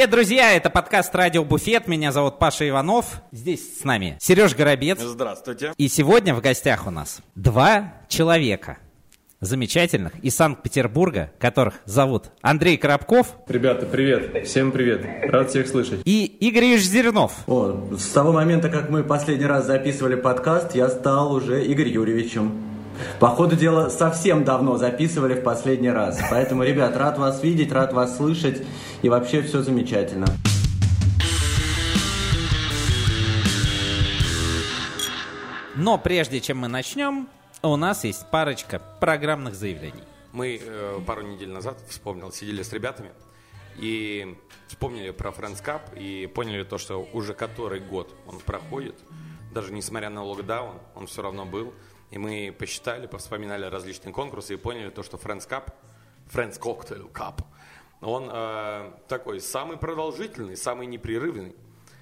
[0.00, 0.56] Привет, друзья!
[0.56, 1.86] Это подкаст «Радио Буфет».
[1.86, 3.20] Меня зовут Паша Иванов.
[3.32, 4.98] Здесь с нами Сереж Горобец.
[4.98, 5.74] Здравствуйте.
[5.76, 8.78] И сегодня в гостях у нас два человека
[9.42, 14.46] замечательных из Санкт-Петербурга, которых зовут Андрей Коробков Ребята, привет.
[14.46, 15.04] Всем привет.
[15.30, 16.00] Рад всех слышать.
[16.06, 17.34] и Игорь Ильич Зернов.
[17.46, 22.69] О, с того момента, как мы последний раз записывали подкаст, я стал уже Игорь Юрьевичем.
[23.18, 26.20] По ходу дела, совсем давно записывали в последний раз.
[26.30, 28.62] Поэтому, ребят, рад вас видеть, рад вас слышать.
[29.02, 30.26] И вообще все замечательно.
[35.76, 37.28] Но прежде чем мы начнем,
[37.62, 40.02] у нас есть парочка программных заявлений.
[40.32, 43.10] Мы э, пару недель назад, вспомнил, сидели с ребятами
[43.78, 44.36] и
[44.68, 48.94] вспомнили про Friends Cup и поняли то, что уже который год он проходит,
[49.52, 51.72] даже несмотря на локдаун, он все равно был.
[52.10, 55.72] И мы посчитали, повспоминали различные конкурсы и поняли то, что Friends Cup,
[56.32, 57.44] Friends Cocktail Cup,
[58.00, 61.54] он э, такой самый продолжительный, самый непрерывный.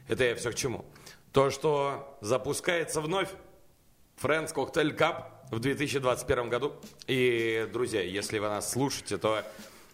[0.07, 0.85] Это я все к чему?
[1.33, 3.29] То, что запускается вновь
[4.23, 6.73] Friends Cocktail Cup в 2021 году.
[7.07, 9.43] И, друзья, если вы нас слушаете, то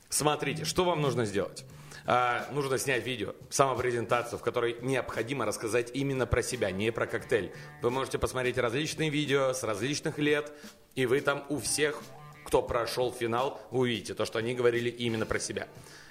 [0.09, 1.65] смотрите, что вам нужно сделать.
[2.07, 7.53] А, нужно снять видео, самопрезентацию, в которой необходимо рассказать именно про себя, не про коктейль.
[7.81, 10.53] Вы можете посмотреть различные видео с различных лет,
[10.95, 12.03] и вы там у всех,
[12.45, 15.67] кто прошел финал, увидите то, что они говорили именно про себя.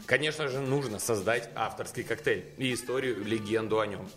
[0.08, 4.09] Конечно же, нужно создать авторский коктейль и историю, легенду о нем.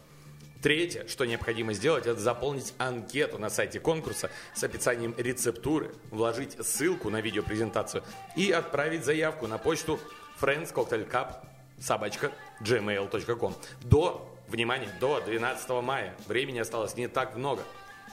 [0.63, 7.11] Третье, что необходимо сделать, это заполнить анкету на сайте конкурса с описанием рецептуры, вложить ссылку
[7.11, 8.03] на видеопрезентацию
[8.35, 10.01] и отправить заявку на почту
[10.41, 11.37] friendscocktailcup
[11.81, 16.15] собачка gmail.com до, внимание, до 12 мая.
[16.27, 17.63] Времени осталось не так много.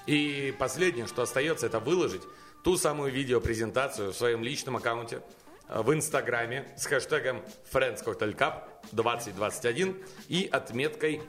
[0.06, 2.24] И последнее, что остается, это выложить
[2.64, 5.22] ту самую видеопрезентацию в своем личном аккаунте
[5.68, 7.42] э, в Инстаграме с хэштегом
[7.72, 9.98] FriendsCocktailCup 2021
[10.28, 11.22] и отметкой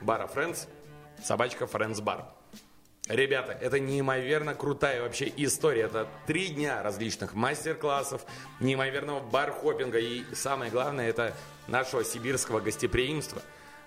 [0.00, 0.68] бара Friends,
[1.22, 2.24] собачка Friends Bar.
[3.08, 5.82] Ребята, это неимоверно крутая вообще история.
[5.82, 8.24] Это три дня различных мастер-классов,
[8.60, 11.34] неимоверного бар-хоппинга и самое главное, это
[11.66, 13.42] нашего сибирского гостеприимства.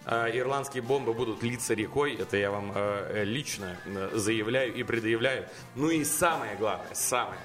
[0.06, 5.48] Э, Ирландские бомбы будут литься рекой, это я вам э, лично э, заявляю и предъявляю.
[5.76, 7.40] Ну и самое главное, самое,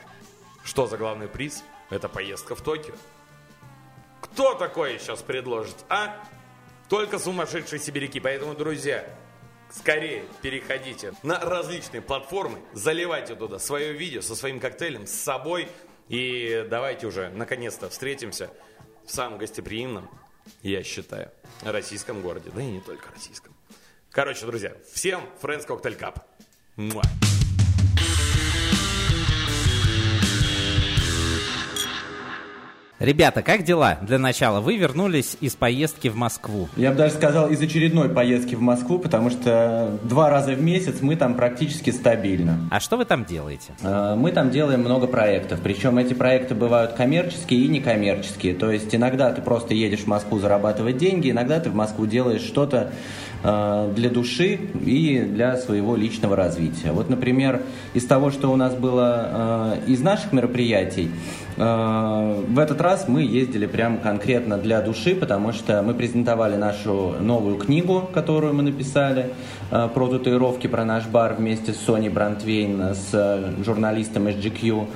[0.64, 2.94] что за главный приз, это поездка в Токио.
[4.20, 6.16] Кто такое сейчас предложит, а?
[6.88, 8.18] Только сумасшедшие сибиряки.
[8.18, 9.08] Поэтому, друзья,
[9.70, 15.68] скорее переходите на различные платформы, заливайте туда свое видео со своим коктейлем, с собой.
[16.08, 18.50] И давайте уже, наконец-то, встретимся
[19.04, 20.10] в самом гостеприимном,
[20.62, 21.30] я считаю,
[21.62, 22.50] российском городе.
[22.54, 23.54] Да и не только российском.
[24.10, 26.22] Короче, друзья, всем Friends Cocktail Cup.
[26.76, 27.02] Муа.
[33.00, 33.96] Ребята, как дела?
[34.02, 36.68] Для начала, вы вернулись из поездки в Москву.
[36.76, 40.96] Я бы даже сказал, из очередной поездки в Москву, потому что два раза в месяц
[41.00, 42.58] мы там практически стабильно.
[42.70, 43.72] А что вы там делаете?
[43.82, 48.54] Э, Мы там делаем много проектов, причем эти проекты бывают коммерческие и некоммерческие.
[48.54, 52.42] То есть иногда ты просто едешь в Москву зарабатывать деньги, иногда ты в Москву делаешь
[52.42, 52.92] что-то
[53.42, 56.92] для души и для своего личного развития.
[56.92, 57.62] Вот, например,
[57.94, 61.10] из того, что у нас было э, из наших мероприятий,
[61.56, 67.14] э, в этот раз мы ездили прям конкретно для души, потому что мы презентовали нашу
[67.20, 69.30] новую книгу, которую мы написали
[69.70, 74.86] э, про татуировки, про наш бар вместе с Соней Брантвейн, с э, журналистом из GQ.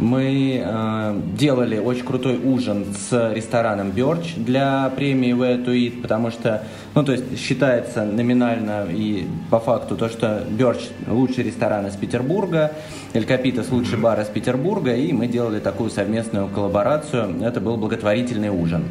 [0.00, 6.30] Мы э, делали очень крутой ужин с рестораном Бёрч для премии Way to Eat, потому
[6.30, 6.62] что,
[6.94, 12.72] ну, то есть считается номинально и по факту то, что Бёрч лучший ресторан из Петербурга,
[13.12, 17.42] Эль Капитас лучший бар из Петербурга, и мы делали такую совместную коллаборацию.
[17.42, 18.84] Это был благотворительный ужин.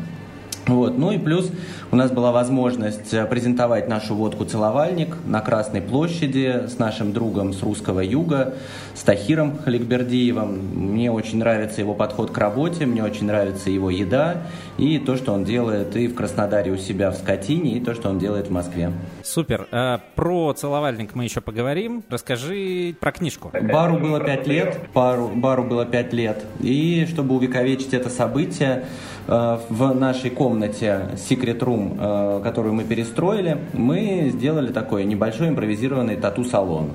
[0.68, 0.98] Вот.
[0.98, 1.50] Ну и плюс
[1.92, 7.54] у нас была возможность э, презентовать нашу водку «Целовальник» на Красной площади с нашим другом
[7.54, 8.54] с русского юга,
[8.94, 10.92] с Тахиром Халикбердиевым.
[10.92, 14.44] Мне очень нравится его подход к работе, мне очень нравится его еда
[14.80, 18.10] и то, что он делает и в Краснодаре у себя в Скотине, и то, что
[18.10, 18.92] он делает в Москве.
[19.24, 19.68] Супер.
[19.72, 22.04] Э, Про целовальник мы еще поговорим.
[22.10, 23.52] Расскажи про книжку.
[23.62, 26.46] Бару было пять лет, бару, бару было пять лет.
[26.62, 28.86] И чтобы увековечить это событие,
[29.28, 36.16] э, в нашей комнате Secret Room, э, которую мы перестроили, мы сделали такой небольшой импровизированный
[36.16, 36.92] тату-салон.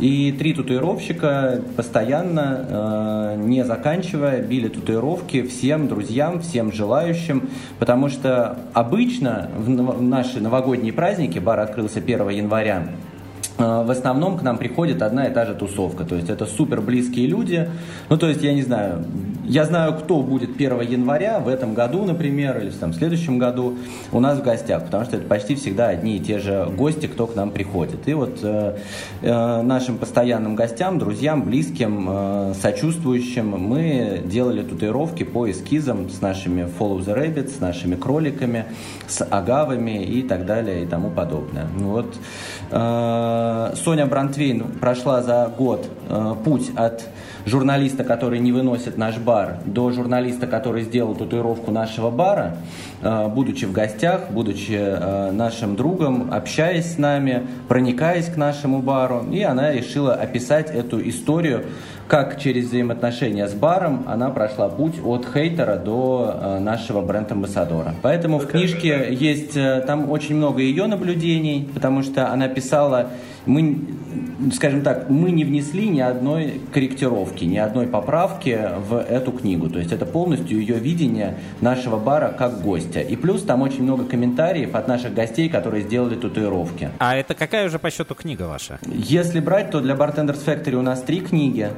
[0.00, 8.58] И три татуировщика постоянно, э, не заканчивая, били татуировки всем друзьям, всем желающим, потому что
[8.72, 12.88] обычно в в наши новогодние праздники, бар открылся 1 января,
[13.60, 16.04] в основном к нам приходит одна и та же тусовка.
[16.04, 17.68] То есть это супер близкие люди.
[18.08, 19.04] Ну, то есть, я не знаю,
[19.50, 23.78] я знаю, кто будет 1 января в этом году, например, или там, в следующем году
[24.12, 27.26] у нас в гостях, потому что это почти всегда одни и те же гости, кто
[27.26, 28.06] к нам приходит.
[28.06, 28.76] И вот э,
[29.22, 36.68] э, нашим постоянным гостям, друзьям, близким, э, сочувствующим мы делали татуировки по эскизам с нашими
[36.78, 38.66] Follow the Rabbit, с нашими кроликами,
[39.08, 41.66] с агавами и так далее и тому подобное.
[41.76, 42.14] Вот
[42.70, 47.04] э, Соня Брантвейн прошла за год э, путь от
[47.46, 52.56] журналиста, который не выносит наш бар, до журналиста, который сделал татуировку нашего бара,
[53.02, 59.24] э, будучи в гостях, будучи э, нашим другом, общаясь с нами, проникаясь к нашему бару.
[59.30, 61.64] И она решила описать эту историю
[62.10, 67.94] как через взаимоотношения с баром она прошла путь от хейтера до э, нашего бренд-амбассадора.
[68.02, 73.10] Поэтому в книжке есть э, там очень много ее наблюдений, потому что она писала,
[73.50, 73.78] мы,
[74.52, 78.58] скажем так, мы не внесли ни одной корректировки, ни одной поправки
[78.88, 79.68] в эту книгу.
[79.68, 83.00] То есть это полностью ее видение нашего бара как гостя.
[83.00, 86.90] И плюс там очень много комментариев от наших гостей, которые сделали татуировки.
[86.98, 88.78] А это какая уже по счету книга ваша?
[88.86, 91.68] Если брать, то для Bartenders Factory у нас три книги.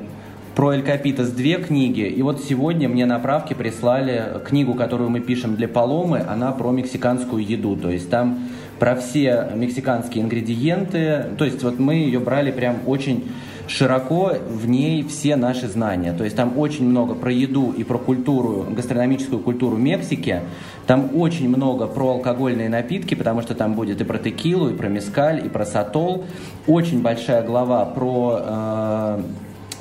[0.54, 5.20] Про Эль Капитас две книги, и вот сегодня мне на правке прислали книгу, которую мы
[5.20, 8.38] пишем для Паломы, она про мексиканскую еду, то есть там
[8.82, 13.30] про все мексиканские ингредиенты, то есть вот мы ее брали прям очень
[13.68, 16.12] широко в ней все наши знания.
[16.12, 20.40] То есть там очень много про еду и про культуру, гастрономическую культуру Мексики.
[20.88, 24.88] Там очень много про алкогольные напитки, потому что там будет и про текилу, и про
[24.88, 26.24] мескаль, и про сатол.
[26.66, 29.22] Очень большая глава про э,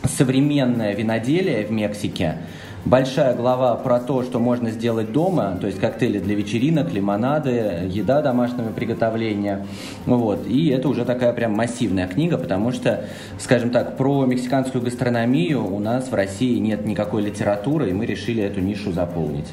[0.03, 2.38] современное виноделие в Мексике,
[2.85, 8.21] большая глава про то, что можно сделать дома, то есть коктейли для вечеринок, лимонады, еда
[8.21, 9.65] домашнего приготовления.
[10.05, 10.47] Вот.
[10.47, 13.05] И это уже такая прям массивная книга, потому что,
[13.39, 18.43] скажем так, про мексиканскую гастрономию у нас в России нет никакой литературы, и мы решили
[18.43, 19.47] эту нишу заполнить.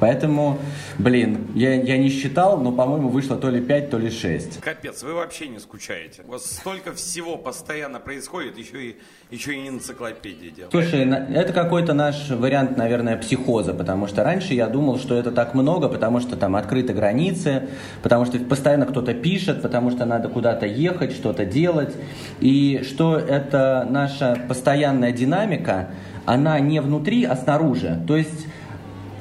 [0.00, 0.58] Поэтому,
[0.98, 4.60] блин, я, я не считал, но, по-моему, вышло то ли 5, то ли 6.
[4.60, 6.22] Капец, вы вообще не скучаете.
[6.26, 8.96] У вас столько всего постоянно происходит, еще и,
[9.30, 10.70] еще и энциклопедии делаете.
[10.70, 15.54] Слушай, это какой-то наш вариант, наверное, психоза, потому что раньше я думал, что это так
[15.54, 17.68] много, потому что там открыты границы,
[18.02, 21.94] потому что постоянно кто-то пишет, потому что надо куда-то ехать, что-то делать,
[22.40, 25.90] и что это наша постоянная динамика,
[26.26, 28.02] она не внутри, а снаружи.
[28.06, 28.46] То есть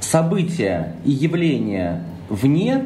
[0.09, 2.83] события и явления вне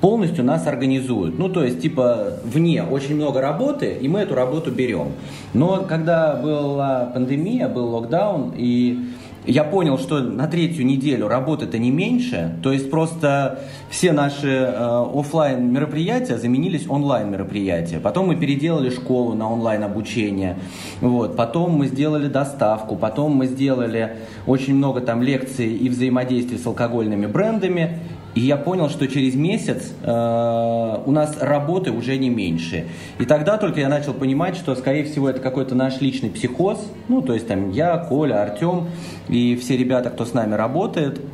[0.00, 1.38] полностью нас организуют.
[1.38, 5.12] Ну, то есть, типа, вне очень много работы, и мы эту работу берем.
[5.54, 8.98] Но когда была пандемия, был локдаун, и
[9.44, 13.60] я понял, что на третью неделю работы-то не меньше, то есть просто
[13.90, 17.98] все наши э, офлайн мероприятия заменились онлайн мероприятия.
[17.98, 20.58] Потом мы переделали школу на онлайн обучение,
[21.00, 21.36] вот.
[21.36, 24.16] Потом мы сделали доставку, потом мы сделали
[24.46, 27.98] очень много там лекций и взаимодействий с алкогольными брендами,
[28.34, 32.86] и я понял, что через месяц э, у нас работы уже не меньше.
[33.18, 36.78] И тогда только я начал понимать, что, скорее всего, это какой-то наш личный психоз.
[37.08, 38.88] Ну, то есть там я, Коля, Артем
[39.28, 41.20] и все ребята, кто с нами работает–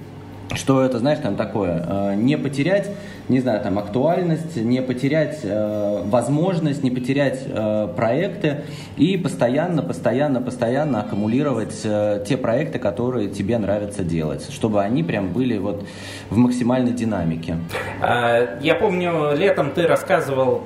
[0.54, 2.90] что это, знаешь, там такое, э, не потерять,
[3.28, 8.62] не знаю, там актуальность, не потерять э, возможность, не потерять э, проекты
[8.97, 15.32] и постоянно, постоянно, постоянно аккумулировать э, те проекты, которые тебе нравится делать, чтобы они прям
[15.32, 15.87] были вот
[16.30, 17.56] в максимальной динамике.
[18.00, 20.62] А, я помню, летом ты рассказывал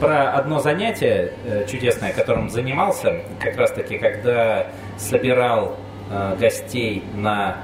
[0.00, 4.66] про одно занятие э, чудесное, которым занимался, как раз таки, когда
[4.98, 5.76] собирал
[6.10, 7.56] э, гостей на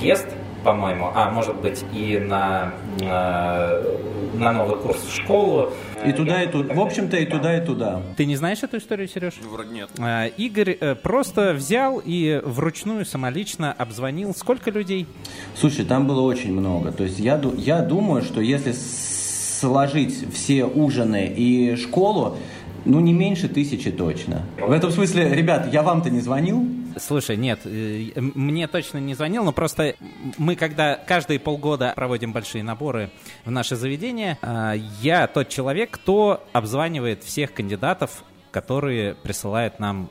[0.00, 0.26] гест,
[0.66, 3.98] по-моему, а может быть и на, э,
[4.34, 5.70] на новый курс в школу.
[6.04, 6.74] И туда, и туда.
[6.74, 8.02] В общем-то, и туда, и туда.
[8.16, 9.34] Ты не знаешь эту историю, Сереж?
[9.48, 9.90] Вроде нет.
[10.00, 15.06] А, Игорь э, просто взял и вручную самолично обзвонил сколько людей?
[15.54, 16.90] Слушай, там было очень много.
[16.90, 22.38] То есть я, я думаю, что если сложить все ужины и школу,
[22.84, 24.42] ну, не меньше тысячи точно.
[24.58, 26.66] В этом смысле, ребят, я вам-то не звонил,
[26.98, 29.96] Слушай, нет, э, мне точно не звонил, но просто
[30.38, 33.10] мы, когда каждые полгода проводим большие наборы
[33.44, 40.08] в наше заведение, э, я тот человек, кто обзванивает всех кандидатов, которые присылают нам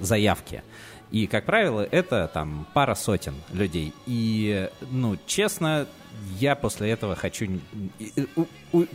[0.00, 0.62] заявки.
[1.12, 3.92] И, как правило, это там пара сотен людей.
[4.06, 5.86] И, ну, честно,
[6.38, 7.46] я после этого хочу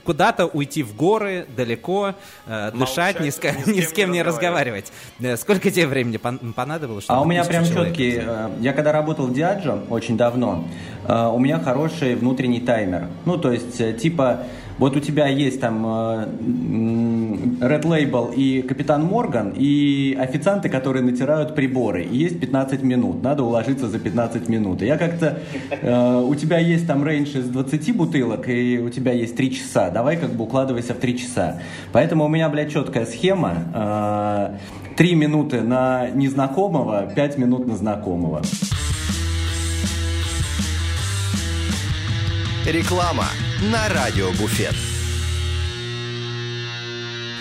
[0.03, 2.15] куда-то уйти в горы, далеко,
[2.45, 4.91] э, дышать, ни с, ни с кем не разговаривать.
[5.19, 7.05] Э, сколько тебе времени понадобилось?
[7.07, 8.19] А у меня прям четкий.
[8.21, 10.65] Э, я когда работал в Диаджо очень давно,
[11.07, 13.07] у меня хороший внутренний таймер.
[13.25, 14.43] Ну, то есть, типа,
[14.79, 22.03] вот у тебя есть там Red Label и Капитан Морган, и официанты, которые натирают приборы.
[22.03, 24.81] И есть 15 минут, надо уложиться за 15 минут.
[24.81, 25.39] Я как-то...
[25.81, 29.89] Э, у тебя есть там рейндж из 20 бутылок, и у тебя есть 3 часа.
[29.89, 31.59] Давай как бы укладывайся в 3 часа.
[31.91, 33.53] Поэтому у меня, блядь, четкая схема.
[33.73, 34.57] Э,
[34.95, 38.41] 3 минуты на незнакомого, 5 минут на знакомого.
[42.71, 43.25] Реклама
[43.71, 44.75] на радио Буфет.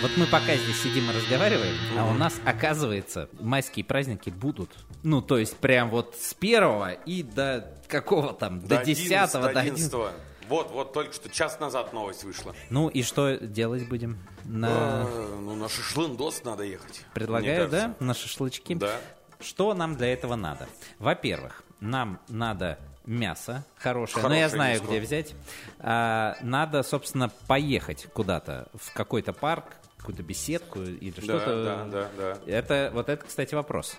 [0.01, 4.71] Вот мы пока здесь сидим и разговариваем, а у нас, оказывается, майские праздники будут.
[5.03, 10.13] Ну, то есть прям вот с первого и до какого там, до десятого, до одиннадцатого.
[10.49, 12.55] Вот, вот только что час назад новость вышла.
[12.71, 14.17] Ну и что делать будем?
[14.45, 14.69] На...
[14.71, 17.03] А, ну, на шашлындос надо ехать.
[17.13, 17.95] Предлагаю, да?
[18.01, 18.77] На шашлычки?
[18.77, 18.99] Да.
[19.41, 20.69] Что нам для этого надо?
[20.99, 22.79] Во-первых, нам надо
[23.09, 24.85] мясо хорошее, но Хорошее я знаю, мясо.
[24.87, 25.35] где взять.
[25.81, 29.65] А, надо, собственно, поехать куда-то, в какой-то парк,
[29.97, 31.65] какую-то беседку или Да, что-то.
[31.65, 32.39] да, да, да.
[32.53, 33.97] Это, вот это, кстати, вопрос.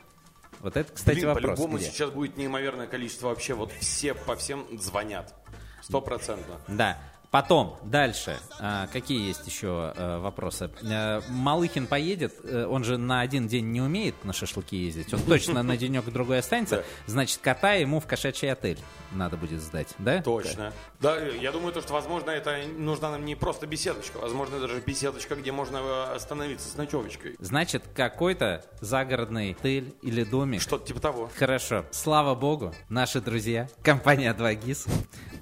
[0.62, 1.46] Вот это, кстати, Блин, вопрос.
[1.58, 1.86] по-любому где?
[1.88, 3.54] сейчас будет неимоверное количество вообще.
[3.54, 5.34] Вот все по всем звонят.
[5.82, 6.56] Стопроцентно.
[6.68, 6.98] Да.
[7.32, 10.72] Потом, дальше, а, какие есть еще э, вопросы?
[10.82, 15.22] Э, Малыхин поедет, э, он же на один день не умеет на шашлыки ездить, он
[15.22, 18.80] точно на денек другой останется, значит, кота ему в кошачий отель
[19.12, 20.22] надо будет сдать, да?
[20.22, 20.74] Точно.
[21.00, 25.36] Да, я думаю, то, что, возможно, это нужна нам не просто беседочка, возможно, даже беседочка,
[25.36, 27.36] где можно остановиться с ночевочкой.
[27.40, 30.62] Значит, какой-то загородный отель или домик.
[30.62, 31.30] Что-то типа того.
[31.38, 31.86] Хорошо.
[31.92, 34.90] Слава богу, наши друзья, компания 2GIS,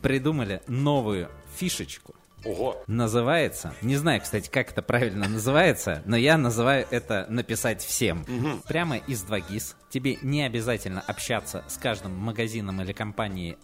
[0.01, 2.13] придумали новую фишечку.
[2.45, 2.81] Ого.
[2.87, 8.25] Называется, не знаю, кстати, как это правильно называется, но я называю это написать всем.
[8.67, 9.75] Прямо из 2GIS.
[9.89, 13.57] Тебе не обязательно общаться с каждым магазином или компанией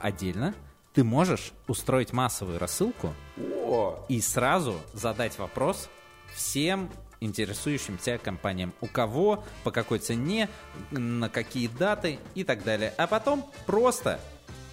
[0.00, 0.54] отдельно.
[0.94, 5.88] Ты можешь устроить массовую рассылку О, и сразу задать вопрос
[6.34, 6.90] всем
[7.20, 8.72] интересующимся компаниям.
[8.80, 10.48] У кого, по какой цене,
[10.90, 12.94] на какие даты и так далее.
[12.96, 14.20] А потом просто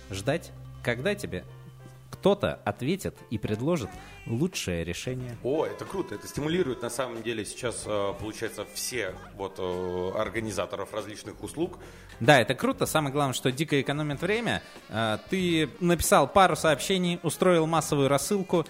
[0.10, 0.52] ждать,
[0.84, 1.44] когда тебе
[2.20, 3.90] кто-то ответит и предложит
[4.26, 5.38] лучшее решение.
[5.44, 10.94] О, это круто, это стимулирует на самом деле сейчас, э, получается, всех вот э, организаторов
[10.94, 11.80] различных услуг.
[12.20, 12.86] Да, это круто.
[12.86, 14.64] Самое главное, что дико экономит время.
[14.90, 18.66] А, Ты написал пару сообщений, устроил массовую рассылку,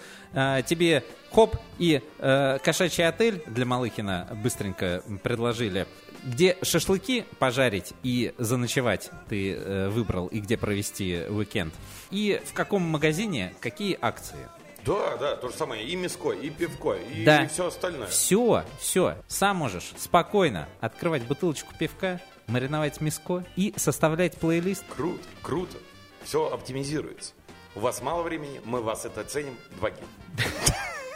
[0.66, 1.02] тебе
[1.32, 5.86] хоп и э, кошачий отель для Малыхина быстренько предложили.
[6.24, 11.72] Где шашлыки пожарить и заночевать ты э, выбрал, и где провести уикенд.
[12.10, 14.38] И в каком магазине какие акции.
[14.84, 17.46] Да, да, то же самое, и мяско, и пивко, и Да.
[17.48, 18.06] все остальное.
[18.06, 19.16] Все, все.
[19.26, 25.76] Сам можешь спокойно открывать бутылочку пивка, мариновать мяско и составлять плейлист Круто, круто.
[26.24, 27.32] Все оптимизируется.
[27.74, 29.56] У вас мало времени, мы вас это ценим.
[29.76, 29.90] Два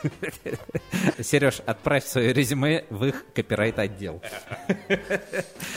[1.23, 4.21] Сереж, отправь свое резюме в их копирайт-отдел,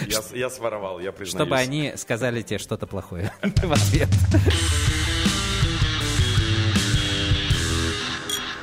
[0.08, 1.32] Я, я своровал, я признаюсь.
[1.46, 4.10] чтобы они сказали тебе что-то плохое в ответ.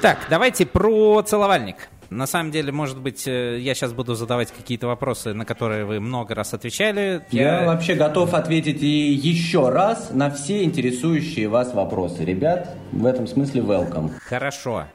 [0.02, 1.76] Так, давайте про целовальник.
[2.11, 6.00] На самом деле, может быть, э, я сейчас буду задавать какие-то вопросы, на которые вы
[6.00, 7.25] много раз отвечали.
[7.30, 12.25] Я вообще готов ответить и еще раз на все интересующие вас вопросы.
[12.25, 14.11] Ребят, в этом смысле welcome.
[14.18, 14.87] Хорошо.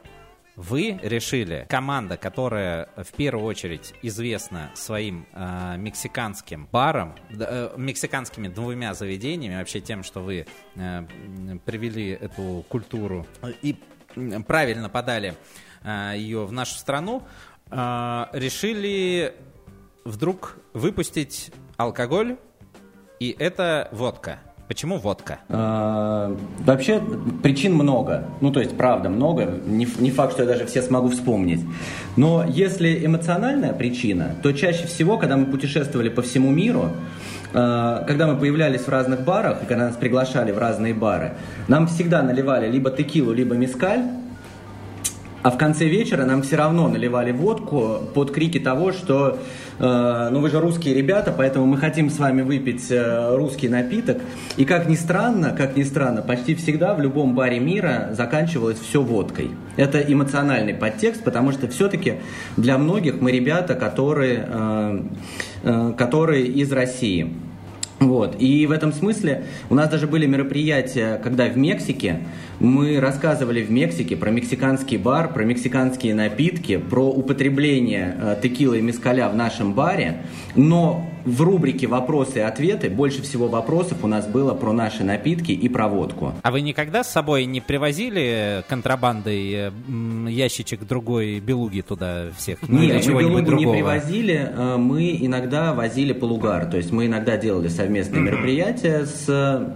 [0.57, 8.93] Вы решили, команда, которая в первую очередь известна своим э, мексиканским баром, э, мексиканскими двумя
[8.93, 11.03] заведениями, вообще тем, что вы э,
[11.63, 13.25] привели эту культуру
[13.61, 13.77] и
[14.45, 15.35] правильно подали
[15.83, 17.23] э, ее в нашу страну,
[17.69, 19.33] э, решили
[20.05, 22.37] вдруг выпустить алкоголь,
[23.19, 24.39] и это водка.
[24.67, 25.39] Почему водка?
[25.47, 27.01] А, Вообще
[27.41, 28.27] причин много.
[28.41, 29.45] Ну, то есть, правда, много.
[29.65, 31.61] Не, не факт, что я даже все смогу вспомнить.
[32.17, 36.93] Но если эмоциональная причина, то чаще всего, когда мы путешествовали по всему миру, а,
[37.51, 41.33] когда мы появлялись в разных барах, и когда нас приглашали в разные бары,
[41.67, 44.01] нам всегда наливали либо текилу, либо мискаль,
[45.47, 49.37] а в конце вечера нам все равно наливали водку под крики того, что
[49.79, 54.17] э, ну вы же русские ребята, поэтому мы хотим с вами выпить э, русский напиток.
[54.57, 59.01] И как ни странно, как ни странно, почти всегда в любом баре мира заканчивалось все
[59.01, 59.51] водкой.
[59.77, 62.15] Это эмоциональный подтекст, потому что все-таки
[62.57, 65.01] для многих мы ребята, которые, э,
[65.63, 67.33] э, которые из России.
[67.99, 68.35] Вот.
[68.39, 72.19] И в этом смысле у нас даже были мероприятия, когда в Мексике
[72.59, 78.81] мы рассказывали в Мексике про мексиканский бар, про мексиканские напитки, про употребление э, текилы и
[78.81, 80.21] мескаля в нашем баре,
[80.55, 85.51] но в рубрике «Вопросы и ответы» больше всего вопросов у нас было про наши напитки
[85.51, 86.33] и про водку.
[86.41, 89.71] А вы никогда с собой не привозили контрабандой э,
[90.29, 92.59] ящичек другой белуги туда всех?
[92.61, 97.35] Ну, Нет, мы белугу не привозили, э, мы иногда возили полугар, то есть мы иногда
[97.35, 99.75] делали совместные мероприятия с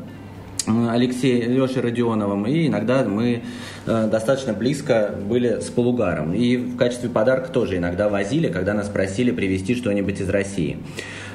[0.67, 3.43] Алексеем Лешей Родионовым, и иногда мы
[3.85, 6.33] э, достаточно близко были с полугаром.
[6.33, 10.77] И в качестве подарка тоже иногда возили, когда нас просили привезти что-нибудь из России.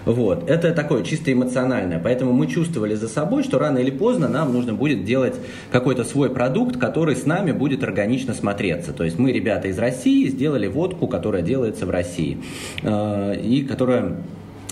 [0.07, 0.49] Вот.
[0.49, 2.01] Это такое чисто эмоциональное.
[2.03, 5.35] Поэтому мы чувствовали за собой, что рано или поздно нам нужно будет делать
[5.71, 8.93] какой-то свой продукт, который с нами будет органично смотреться.
[8.93, 12.39] То есть мы, ребята из России, сделали водку, которая делается в России.
[12.83, 14.17] Э, и которая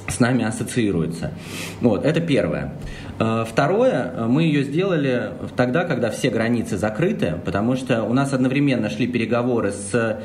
[0.06, 1.32] с нами ассоциируется.
[1.80, 2.74] Вот, это первое.
[3.18, 8.88] Э, второе, мы ее сделали тогда, когда все границы закрыты, потому что у нас одновременно
[8.88, 10.20] шли переговоры с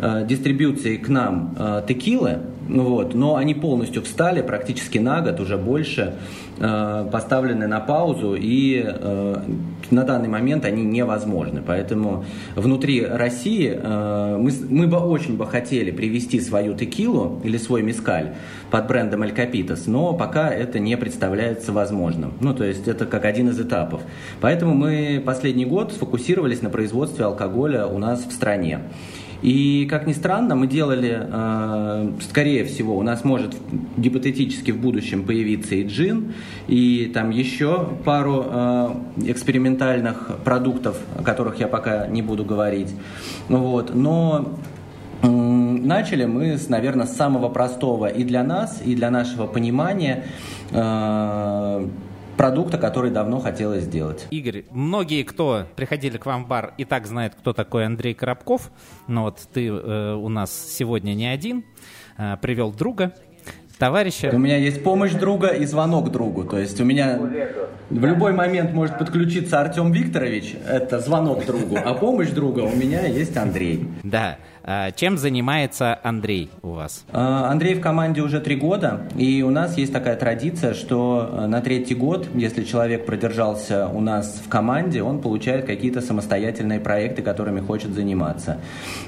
[0.00, 2.38] э, дистрибьюцией к нам э, текилы,
[2.68, 6.14] вот, но они полностью встали практически на год, уже больше,
[6.56, 8.84] поставлены на паузу, и
[9.90, 11.62] на данный момент они невозможны.
[11.66, 18.34] Поэтому внутри России мы, мы бы очень бы хотели привести свою текилу или свой мискаль
[18.70, 22.34] под брендом Эль Капитас, но пока это не представляется возможным.
[22.40, 24.02] Ну, то есть это как один из этапов.
[24.40, 28.80] Поэтому мы последний год сфокусировались на производстве алкоголя у нас в стране.
[29.42, 33.56] И, как ни странно, мы делали, э, скорее всего, у нас может
[33.96, 36.34] гипотетически в будущем появиться и джин,
[36.68, 38.88] и там еще пару э,
[39.26, 42.94] экспериментальных продуктов, о которых я пока не буду говорить.
[43.48, 43.94] Вот.
[43.94, 44.58] Но
[45.22, 50.24] начали мы, с, наверное, с самого простого и для нас, и для нашего понимания
[50.70, 51.88] э,
[52.40, 54.26] продукта, который давно хотелось сделать.
[54.30, 58.70] Игорь, многие, кто приходили к вам в бар, и так знают, кто такой Андрей Коробков.
[59.08, 61.66] Но вот ты э, у нас сегодня не один,
[62.16, 63.12] э, привел друга,
[63.78, 64.30] товарища.
[64.32, 66.44] У меня есть помощь друга и звонок другу.
[66.44, 67.20] То есть у меня
[67.90, 73.06] в любой момент может подключиться Артем Викторович, это звонок другу, а помощь друга у меня
[73.06, 73.86] есть Андрей.
[74.02, 74.38] Да.
[74.62, 77.04] А, чем занимается Андрей у вас?
[77.12, 81.46] А, Андрей в команде уже три года, и у нас есть такая традиция, что э,
[81.46, 87.22] на третий год, если человек продержался у нас в команде, он получает какие-то самостоятельные проекты,
[87.22, 88.58] которыми хочет заниматься.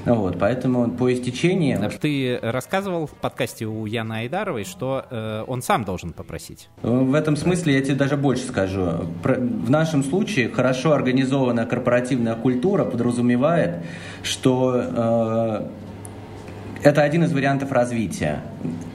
[0.05, 1.79] Вот, поэтому по истечении...
[2.01, 6.69] Ты рассказывал в подкасте у Яны Айдаровой, что э, он сам должен попросить.
[6.81, 8.85] В этом смысле я тебе даже больше скажу.
[9.23, 13.83] В нашем случае хорошо организованная корпоративная культура подразумевает,
[14.23, 15.82] что э,
[16.83, 18.41] это один из вариантов развития.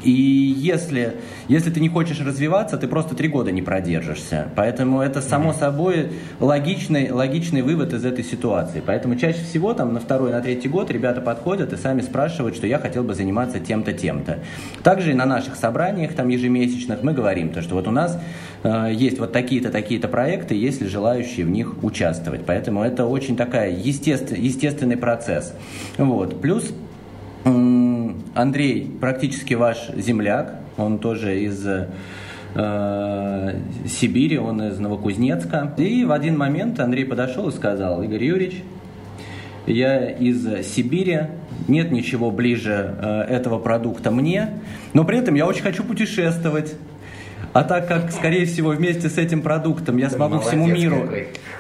[0.03, 1.17] И если,
[1.49, 4.49] если ты не хочешь развиваться, ты просто три года не продержишься.
[4.55, 8.83] Поэтому это само собой логичный, логичный вывод из этой ситуации.
[8.85, 12.67] Поэтому чаще всего там на второй, на третий год ребята подходят и сами спрашивают, что
[12.67, 14.41] я хотел бы заниматься тем-то, тем-то.
[14.83, 18.21] Также и на наших собраниях там ежемесячных мы говорим, то, что вот у нас
[18.63, 22.43] э, есть вот такие-то, такие-то проекты, есть ли желающие в них участвовать.
[22.47, 25.55] Поэтому это очень такая естествен, естественный процесс.
[25.97, 26.41] Вот.
[26.41, 26.73] Плюс
[27.45, 31.67] Андрей практически ваш земляк, он тоже из
[32.55, 35.75] э, Сибири, он из Новокузнецка.
[35.77, 38.63] И в один момент Андрей подошел и сказал, Игорь Юрьевич,
[39.67, 41.23] я из Сибири,
[41.67, 44.61] нет ничего ближе э, этого продукта мне,
[44.93, 46.75] но при этом я очень хочу путешествовать.
[47.53, 51.09] А так как, скорее всего, вместе с этим продуктом я смогу Молодец, всему миру,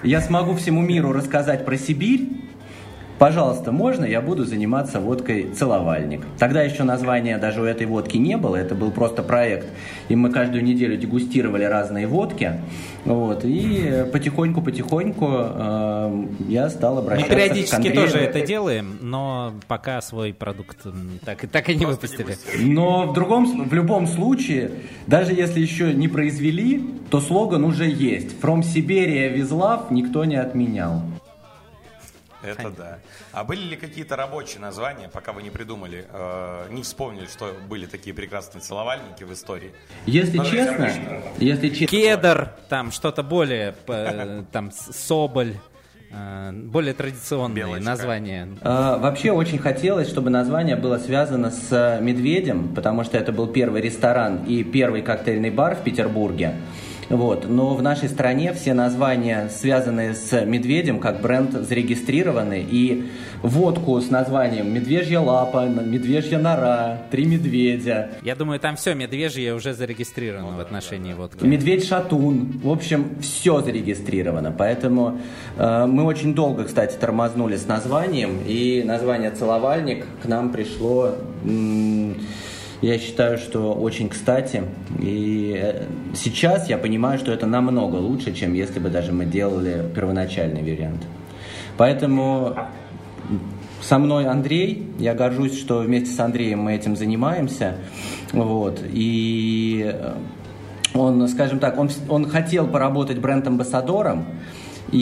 [0.02, 2.28] я смогу всему миру рассказать про Сибирь,
[3.18, 6.20] Пожалуйста, можно я буду заниматься водкой «Целовальник».
[6.38, 9.66] Тогда еще названия даже у этой водки не было, это был просто проект.
[10.08, 12.52] И мы каждую неделю дегустировали разные водки.
[13.04, 20.00] Вот, и потихоньку-потихоньку э, я стал обращаться Мы периодически к тоже это делаем, но пока
[20.00, 20.86] свой продукт
[21.24, 22.36] так, так и не выпустили.
[22.60, 24.70] Но в, другом, в любом случае,
[25.06, 28.36] даже если еще не произвели, то слоган уже есть.
[28.40, 31.02] «From Siberia with love» никто не отменял.
[32.42, 32.98] Это да.
[33.32, 37.86] А были ли какие-то рабочие названия, пока вы не придумали, э, не вспомнили, что были
[37.86, 39.72] такие прекрасные целовальники в истории?
[40.06, 40.90] Если Но честно,
[41.38, 41.86] если честно...
[41.86, 45.54] Кедр, там что-то более, э, там, Соболь.
[46.10, 47.84] Э, более традиционные Белочка.
[47.84, 48.48] названия.
[48.62, 53.82] А, вообще очень хотелось, чтобы название было связано с медведем, потому что это был первый
[53.82, 56.54] ресторан и первый коктейльный бар в Петербурге.
[57.08, 57.48] Вот.
[57.48, 62.66] Но в нашей стране все названия, связанные с медведем, как бренд, зарегистрированы.
[62.68, 63.08] И
[63.42, 68.10] водку с названием «Медвежья лапа», «Медвежья нора», «Три медведя».
[68.22, 71.44] Я думаю, там все медвежье уже зарегистрировано в отношении водки.
[71.44, 72.60] Медведь-шатун.
[72.62, 74.52] В общем, все зарегистрировано.
[74.56, 75.18] Поэтому
[75.56, 78.40] э, мы очень долго, кстати, тормознули с названием.
[78.46, 81.14] И название «Целовальник» к нам пришло...
[81.44, 82.16] М-
[82.80, 84.62] я считаю, что очень кстати.
[85.00, 89.84] И э, сейчас я понимаю, что это намного лучше, чем если бы даже мы делали
[89.94, 91.02] первоначальный вариант.
[91.76, 92.56] Поэтому
[93.80, 94.90] со мной Андрей.
[94.98, 97.76] Я горжусь, что вместе с Андреем мы этим занимаемся.
[98.32, 98.80] Вот.
[98.92, 100.14] И э,
[100.94, 104.26] он, скажем так, он, он хотел поработать бренд-амбассадором,
[104.90, 104.98] и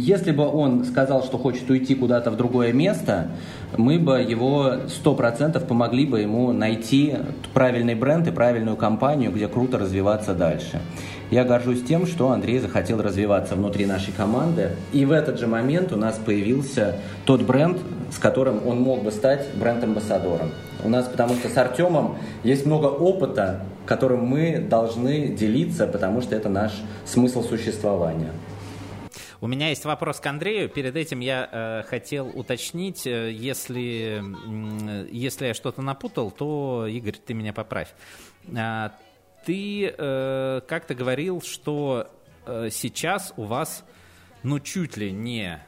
[0.00, 3.32] если бы он сказал, что хочет уйти куда-то в другое место,
[3.76, 7.16] мы бы его 100% помогли бы ему найти
[7.52, 10.80] правильный бренд и правильную компанию, где круто развиваться дальше.
[11.30, 14.70] Я горжусь тем, что Андрей захотел развиваться внутри нашей команды.
[14.92, 17.78] И в этот же момент у нас появился тот бренд,
[18.12, 20.50] с которым он мог бы стать бренд-амбассадором.
[20.84, 26.36] У нас, потому что с Артемом есть много опыта, которым мы должны делиться, потому что
[26.36, 26.72] это наш
[27.04, 28.30] смысл существования.
[29.44, 30.70] У меня есть вопрос к Андрею.
[30.70, 37.18] Перед этим я э, хотел уточнить, э, если, э, если я что-то напутал, то, Игорь,
[37.18, 37.92] ты меня поправь.
[38.56, 38.94] А,
[39.44, 42.10] ты э, как-то говорил, что
[42.46, 43.84] э, сейчас у вас,
[44.42, 45.62] ну, чуть ли не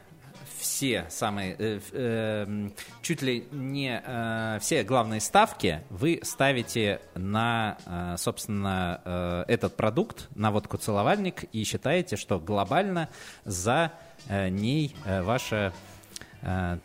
[0.67, 2.69] все самые, э, э,
[3.01, 10.27] чуть ли не э, все главные ставки вы ставите на, э, собственно, э, этот продукт,
[10.35, 13.09] на водку целовальник, и считаете, что глобально
[13.45, 13.93] за
[14.27, 15.73] э, ней э, ваша
[16.41, 16.77] э,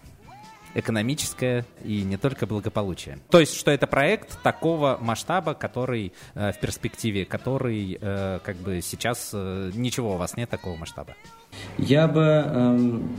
[0.75, 3.19] экономическое и не только благополучие.
[3.31, 8.81] То есть, что это проект такого масштаба, который э, в перспективе, который э, как бы
[8.81, 11.15] сейчас э, ничего у вас нет такого масштаба.
[11.79, 13.17] Я бы эм,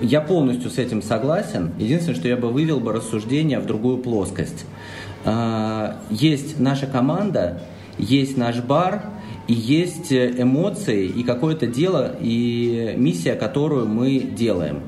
[0.00, 1.72] я полностью с этим согласен.
[1.78, 4.64] Единственное, что я бы вывел бы рассуждение в другую плоскость.
[5.24, 7.62] А, есть наша команда,
[7.98, 9.02] есть наш бар,
[9.48, 14.82] и есть эмоции, и какое-то дело, и миссия, которую мы делаем.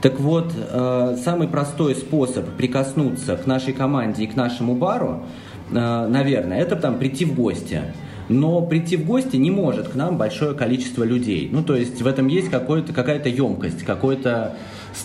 [0.00, 5.24] Так вот, э, самый простой способ прикоснуться к нашей команде и к нашему бару,
[5.70, 7.82] э, наверное, это там прийти в гости
[8.28, 11.48] но прийти в гости не может к нам большое количество людей.
[11.50, 14.56] Ну, то есть в этом есть какая-то емкость, какой-то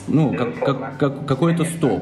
[0.07, 2.01] ну, как, как, как, какой-то стоп.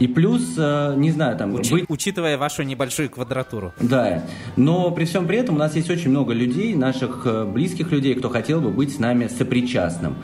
[0.00, 1.54] И плюс, э, не знаю, там...
[1.54, 1.84] Учи, быть...
[1.88, 3.72] Учитывая вашу небольшую квадратуру.
[3.80, 4.24] Да,
[4.56, 8.14] но при всем при этом у нас есть очень много людей, наших э, близких людей,
[8.14, 10.16] кто хотел бы быть с нами сопричастным.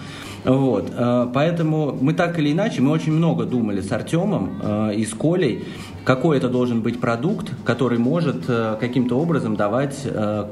[0.44, 5.14] Вот, э, поэтому мы так или иначе, мы очень много думали с Артемом и с
[5.14, 5.64] Колей,
[6.04, 10.50] какой это должен быть продукт, который может э, каким-то образом давать э,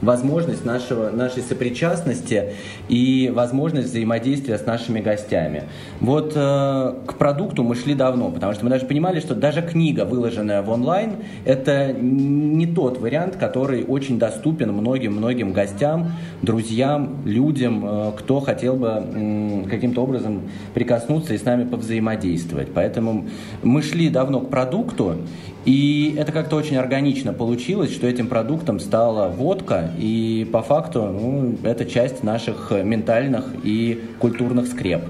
[0.00, 2.52] возможность нашего, нашей сопричастности
[2.88, 5.64] и возможность взаимодействия с нашими гостями.
[6.00, 10.04] Вот э, к продукту мы шли давно, потому что мы даже понимали, что даже книга,
[10.04, 18.40] выложенная в онлайн, это не тот вариант, который очень доступен многим-многим гостям, друзьям, людям, кто
[18.40, 20.42] хотел бы каким-то образом
[20.74, 22.68] прикоснуться и с нами повзаимодействовать.
[22.72, 23.26] Поэтому
[23.62, 25.16] мы шли шли давно к продукту,
[25.64, 31.56] и это как-то очень органично получилось, что этим продуктом стала водка, и по факту ну,
[31.62, 35.00] это часть наших ментальных и культурных скреп.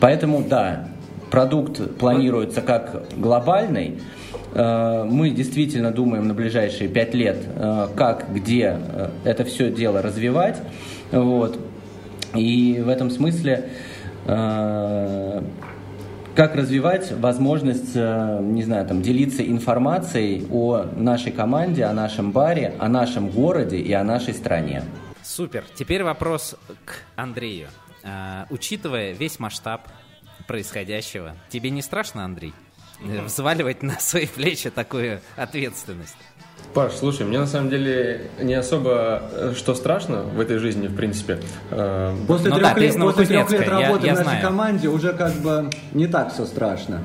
[0.00, 0.88] Поэтому, да,
[1.30, 3.98] продукт планируется как глобальный,
[4.54, 10.00] э, мы действительно думаем на ближайшие пять лет, э, как, где э, это все дело
[10.00, 10.58] развивать.
[11.10, 11.58] Вот.
[12.34, 13.68] И в этом смысле
[16.34, 22.74] как развивать возможность, э, не знаю, там, делиться информацией о нашей команде, о нашем баре,
[22.78, 24.82] о нашем городе и о нашей стране.
[25.22, 25.64] Супер.
[25.74, 27.68] Теперь вопрос к Андрею.
[28.02, 29.88] А, учитывая весь масштаб
[30.46, 32.52] происходящего, тебе не страшно, Андрей,
[33.00, 36.16] взваливать на свои плечи такую ответственность?
[36.74, 40.96] Паш, слушай, мне на самом деле не особо э, что страшно в этой жизни, в
[40.96, 41.38] принципе.
[41.70, 44.42] Э, после ну, трех, да, лет, после трех лет работы я, я в нашей знаю.
[44.42, 47.00] команде уже как бы не так все страшно.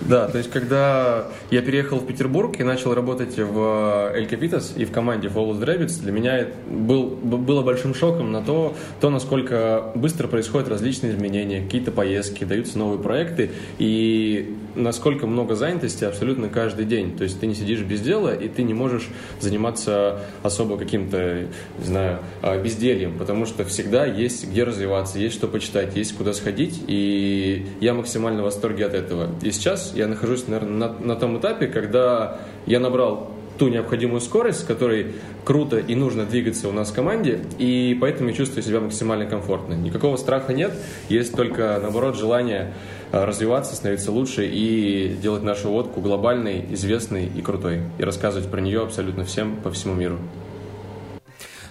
[0.00, 4.84] Да, то есть когда я переехал в Петербург и начал работать в Эль Капитас и
[4.84, 10.28] в команде Follows Rabbits, для меня был, было большим шоком на то, то, насколько быстро
[10.28, 17.16] происходят различные изменения, какие-то поездки, даются новые проекты и насколько много занятости абсолютно каждый день.
[17.16, 19.08] То есть ты не сидишь без дела и ты не можешь
[19.40, 21.46] заниматься особо каким-то,
[21.78, 26.32] не знаю, а, бездельем, потому что всегда есть где развиваться, есть что почитать, есть куда
[26.32, 29.30] сходить, и я максимально в восторге от этого.
[29.42, 34.60] И сейчас я нахожусь, наверное, на, на том этапе, когда я набрал ту необходимую скорость,
[34.60, 38.80] с которой круто и нужно двигаться у нас в команде, и поэтому я чувствую себя
[38.80, 39.74] максимально комфортно.
[39.74, 40.72] Никакого страха нет,
[41.08, 42.74] есть только, наоборот, желание
[43.12, 48.60] а, развиваться, становиться лучше и делать нашу водку глобальной, известной и крутой, и рассказывать про
[48.60, 50.18] нее абсолютно всем по всему миру.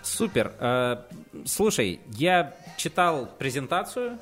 [0.01, 0.53] Супер.
[0.59, 1.05] А,
[1.45, 4.19] слушай, я читал презентацию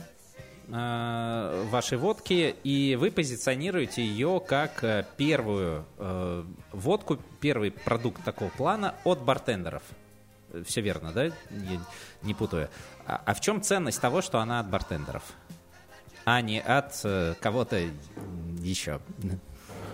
[0.72, 8.50] э, вашей водки, и вы позиционируете ее как э, первую э, водку, первый продукт такого
[8.50, 9.84] плана от бартендеров.
[10.66, 11.26] Все верно, да?
[11.26, 11.34] Я
[12.24, 12.70] не путаю.
[13.06, 15.24] А, а в чем ценность того, что она от бартендеров,
[16.26, 17.80] а не от э, кого-то
[18.62, 19.00] еще?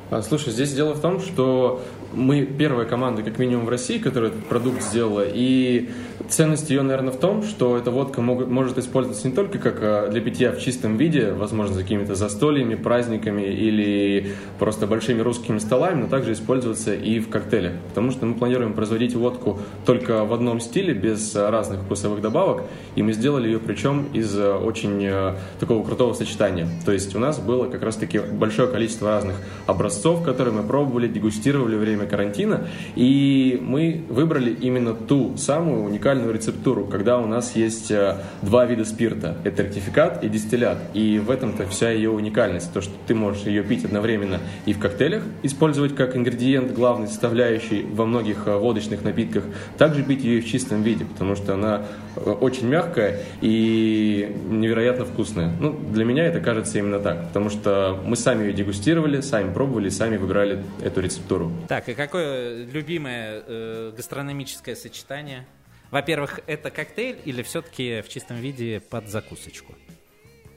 [0.10, 4.32] А, Слушай, здесь дело в том, что мы первая команда, как минимум в России, которая
[4.32, 5.90] этот продукт сделала, и
[6.30, 10.10] ценность ее, наверное, в том, что эта водка мог- может использоваться не только как а,
[10.10, 16.02] для питья в чистом виде, возможно, за какими-то застольями, праздниками или просто большими русскими столами,
[16.02, 20.60] но также использоваться и в коктейлях, потому что мы планируем производить водку только в одном
[20.60, 22.64] стиле, без разных вкусовых добавок,
[22.96, 26.68] и мы сделали ее причем из а, очень а, такого крутого сочетания.
[26.86, 29.36] То есть у нас было как раз-таки большое количество разных
[29.66, 36.17] образцов, которые мы пробовали, дегустировали во время карантина, и мы выбрали именно ту самую уникальную
[36.32, 39.38] рецептуру, когда у нас есть э, два вида спирта.
[39.44, 40.78] Это ректификат и дистиллят.
[40.94, 42.72] И в этом-то вся ее уникальность.
[42.74, 47.84] То, что ты можешь ее пить одновременно и в коктейлях, использовать как ингредиент, главной составляющей
[47.84, 49.44] во многих э, водочных напитках,
[49.78, 55.52] также пить ее в чистом виде, потому что она э, очень мягкая и невероятно вкусная.
[55.60, 59.90] Ну, для меня это кажется именно так, потому что мы сами ее дегустировали, сами пробовали,
[59.90, 61.52] сами выбирали эту рецептуру.
[61.68, 65.46] Так, и какое любимое э, гастрономическое сочетание?
[65.92, 69.74] Во-первых, это коктейль или все-таки в чистом виде под закусочку?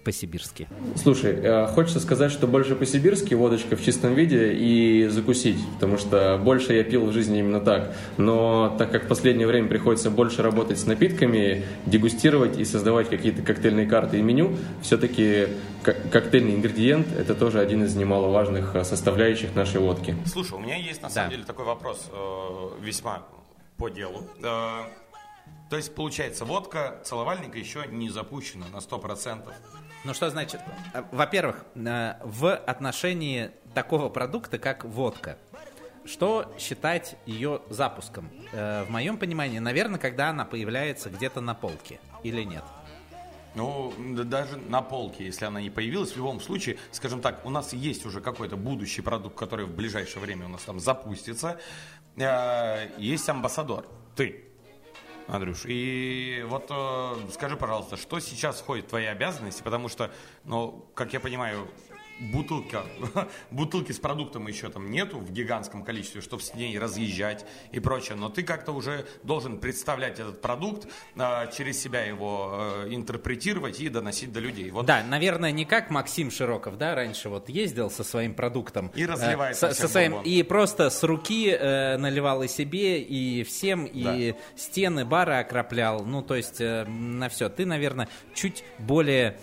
[0.02, 0.66] По-сибирски.
[0.96, 6.40] Слушай, э, хочется сказать, что больше по-сибирски водочка в чистом виде и закусить, потому что
[6.42, 7.94] больше я пил в жизни именно так.
[8.16, 13.42] Но так как в последнее время приходится больше работать с напитками, дегустировать и создавать какие-то
[13.42, 15.48] коктейльные карты и меню, все-таки
[15.84, 20.16] коктейльный ингредиент– это тоже один из немаловажных э, составляющих нашей водки.
[20.24, 23.26] Слушай, у меня есть на самом деле такой вопрос, э, весьма
[23.76, 24.24] по делу.
[25.70, 29.50] То есть, получается, водка целовальника еще не запущена на 100%.
[30.04, 30.60] Ну что значит?
[30.94, 35.38] э, Во-первых, э, в отношении такого продукта, как водка,
[36.04, 38.30] что считать ее запуском?
[38.52, 42.64] Э, В моем понимании, наверное, когда она появляется где-то на полке или нет.
[43.54, 47.50] Ну, да даже на полке, если она не появилась, в любом случае, скажем так, у
[47.50, 51.58] нас есть уже какой-то будущий продукт, который в ближайшее время у нас там запустится.
[52.16, 54.49] Э, Есть амбассадор, ты,
[55.30, 55.62] Андрюш.
[55.66, 60.10] И вот э, скажи, пожалуйста, что сейчас входит в твои обязанности, потому что,
[60.44, 61.68] ну, как я понимаю,
[62.20, 62.84] бутылка,
[63.50, 68.16] бутылки с продуктом еще там нету в гигантском количестве, чтобы с ней разъезжать и прочее,
[68.16, 73.88] но ты как-то уже должен представлять этот продукт, э, через себя его э, интерпретировать и
[73.88, 74.70] доносить до людей.
[74.70, 78.88] Вот Да, наверное, не как Максим Широков, да, раньше вот ездил со своим продуктом.
[78.94, 80.20] И разливает э, со, со своим.
[80.22, 86.04] И просто с руки э, наливал и себе, и всем, и стены бара окроплял.
[86.04, 87.48] Ну, то есть на все.
[87.48, 89.38] Ты, наверное, чуть более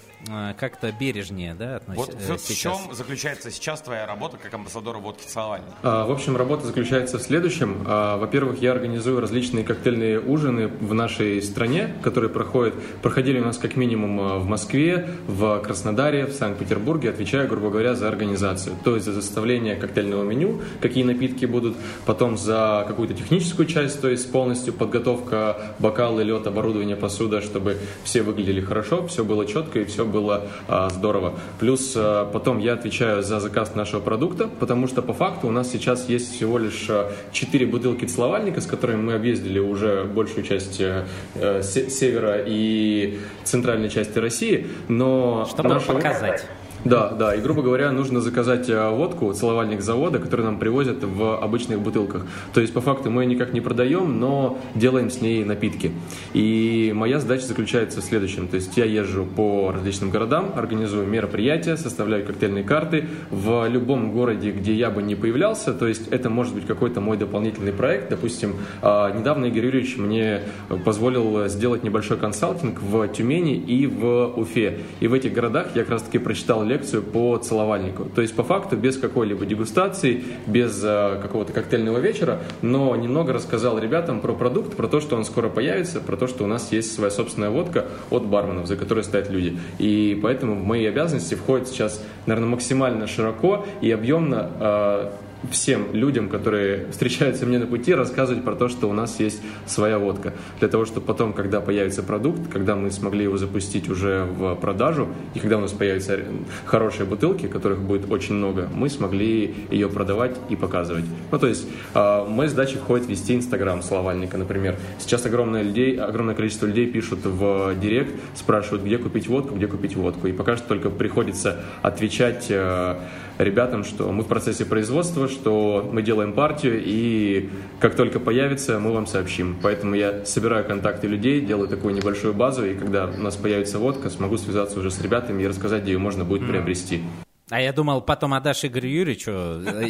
[0.59, 5.69] как-то бережнее, да, относишься Вот в чем заключается сейчас твоя работа как амбассадора водки целовальной?
[5.83, 7.83] А, В общем, работа заключается в следующем.
[7.85, 13.57] А, Во-первых, я организую различные коктейльные ужины в нашей стране, которые проходят, проходили у нас
[13.57, 18.75] как минимум а, в Москве, в Краснодаре, в Санкт-Петербурге, отвечаю, грубо говоря, за организацию.
[18.83, 24.09] То есть за составление коктейльного меню, какие напитки будут, потом за какую-то техническую часть, то
[24.09, 29.85] есть полностью подготовка бокалы, лед, оборудование, посуда, чтобы все выглядели хорошо, все было четко и
[29.85, 31.33] все было а, здорово.
[31.59, 35.69] Плюс а, потом я отвечаю за заказ нашего продукта, потому что по факту у нас
[35.71, 36.89] сейчас есть всего лишь
[37.31, 43.19] 4 бутылки целовальника, с которыми мы объездили уже большую часть э, э, се- севера и
[43.43, 46.45] центральной части России, но Чтобы наша- показать.
[46.87, 51.37] Да, да, и грубо говоря, нужно заказать э, водку, целовальник завода, который нам привозят в
[51.37, 52.25] обычных бутылках.
[52.53, 55.91] То есть, по факту, мы никак не продаем, но делаем с ней напитки.
[56.33, 58.47] И моя задача заключается в следующем.
[58.47, 64.51] То есть, я езжу по различным городам, организую мероприятия, составляю коктейльные карты в любом городе,
[64.51, 65.73] где я бы не появлялся.
[65.73, 68.09] То есть, это может быть какой-то мой дополнительный проект.
[68.09, 70.43] Допустим, а, недавно Игорь Юрьевич мне
[70.85, 74.79] позволил сделать небольшой консалтинг в Тюмени и в Уфе.
[75.01, 78.05] И в этих городах я как раз-таки прочитал лекцию по целовальнику.
[78.05, 83.79] То есть, по факту, без какой-либо дегустации, без э, какого-то коктейльного вечера, но немного рассказал
[83.79, 86.93] ребятам про продукт, про то, что он скоро появится, про то, что у нас есть
[86.93, 89.57] своя собственная водка от барменов, за которой стоят люди.
[89.79, 95.09] И поэтому в мои обязанности входит сейчас, наверное, максимально широко и объемно э,
[95.51, 99.99] всем людям, которые встречаются мне на пути, рассказывать про то, что у нас есть своя
[99.99, 100.33] водка.
[100.59, 105.07] Для того, чтобы потом, когда появится продукт, когда мы смогли его запустить уже в продажу,
[105.33, 106.19] и когда у нас появятся
[106.65, 111.05] хорошие бутылки, которых будет очень много, мы смогли ее продавать и показывать.
[111.31, 114.75] Ну, то есть, э, в моей задаче входит вести Инстаграм словальника, например.
[114.99, 119.95] Сейчас огромное, людей, огромное количество людей пишут в Директ, спрашивают, где купить водку, где купить
[119.95, 120.27] водку.
[120.27, 122.95] И пока что только приходится отвечать э,
[123.37, 128.93] ребятам, что мы в процессе производства, что мы делаем партию, и как только появится, мы
[128.93, 129.57] вам сообщим.
[129.61, 134.09] Поэтому я собираю контакты людей, делаю такую небольшую базу, и когда у нас появится водка,
[134.09, 136.49] смогу связаться уже с ребятами и рассказать, где ее можно будет mm.
[136.49, 137.03] приобрести.
[137.49, 139.31] А я думал, потом отдашь Игорю Юрьевичу,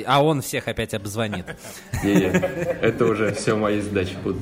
[0.05, 1.45] а он всех опять обзвонит.
[2.03, 4.41] Это уже все мои задачи будут.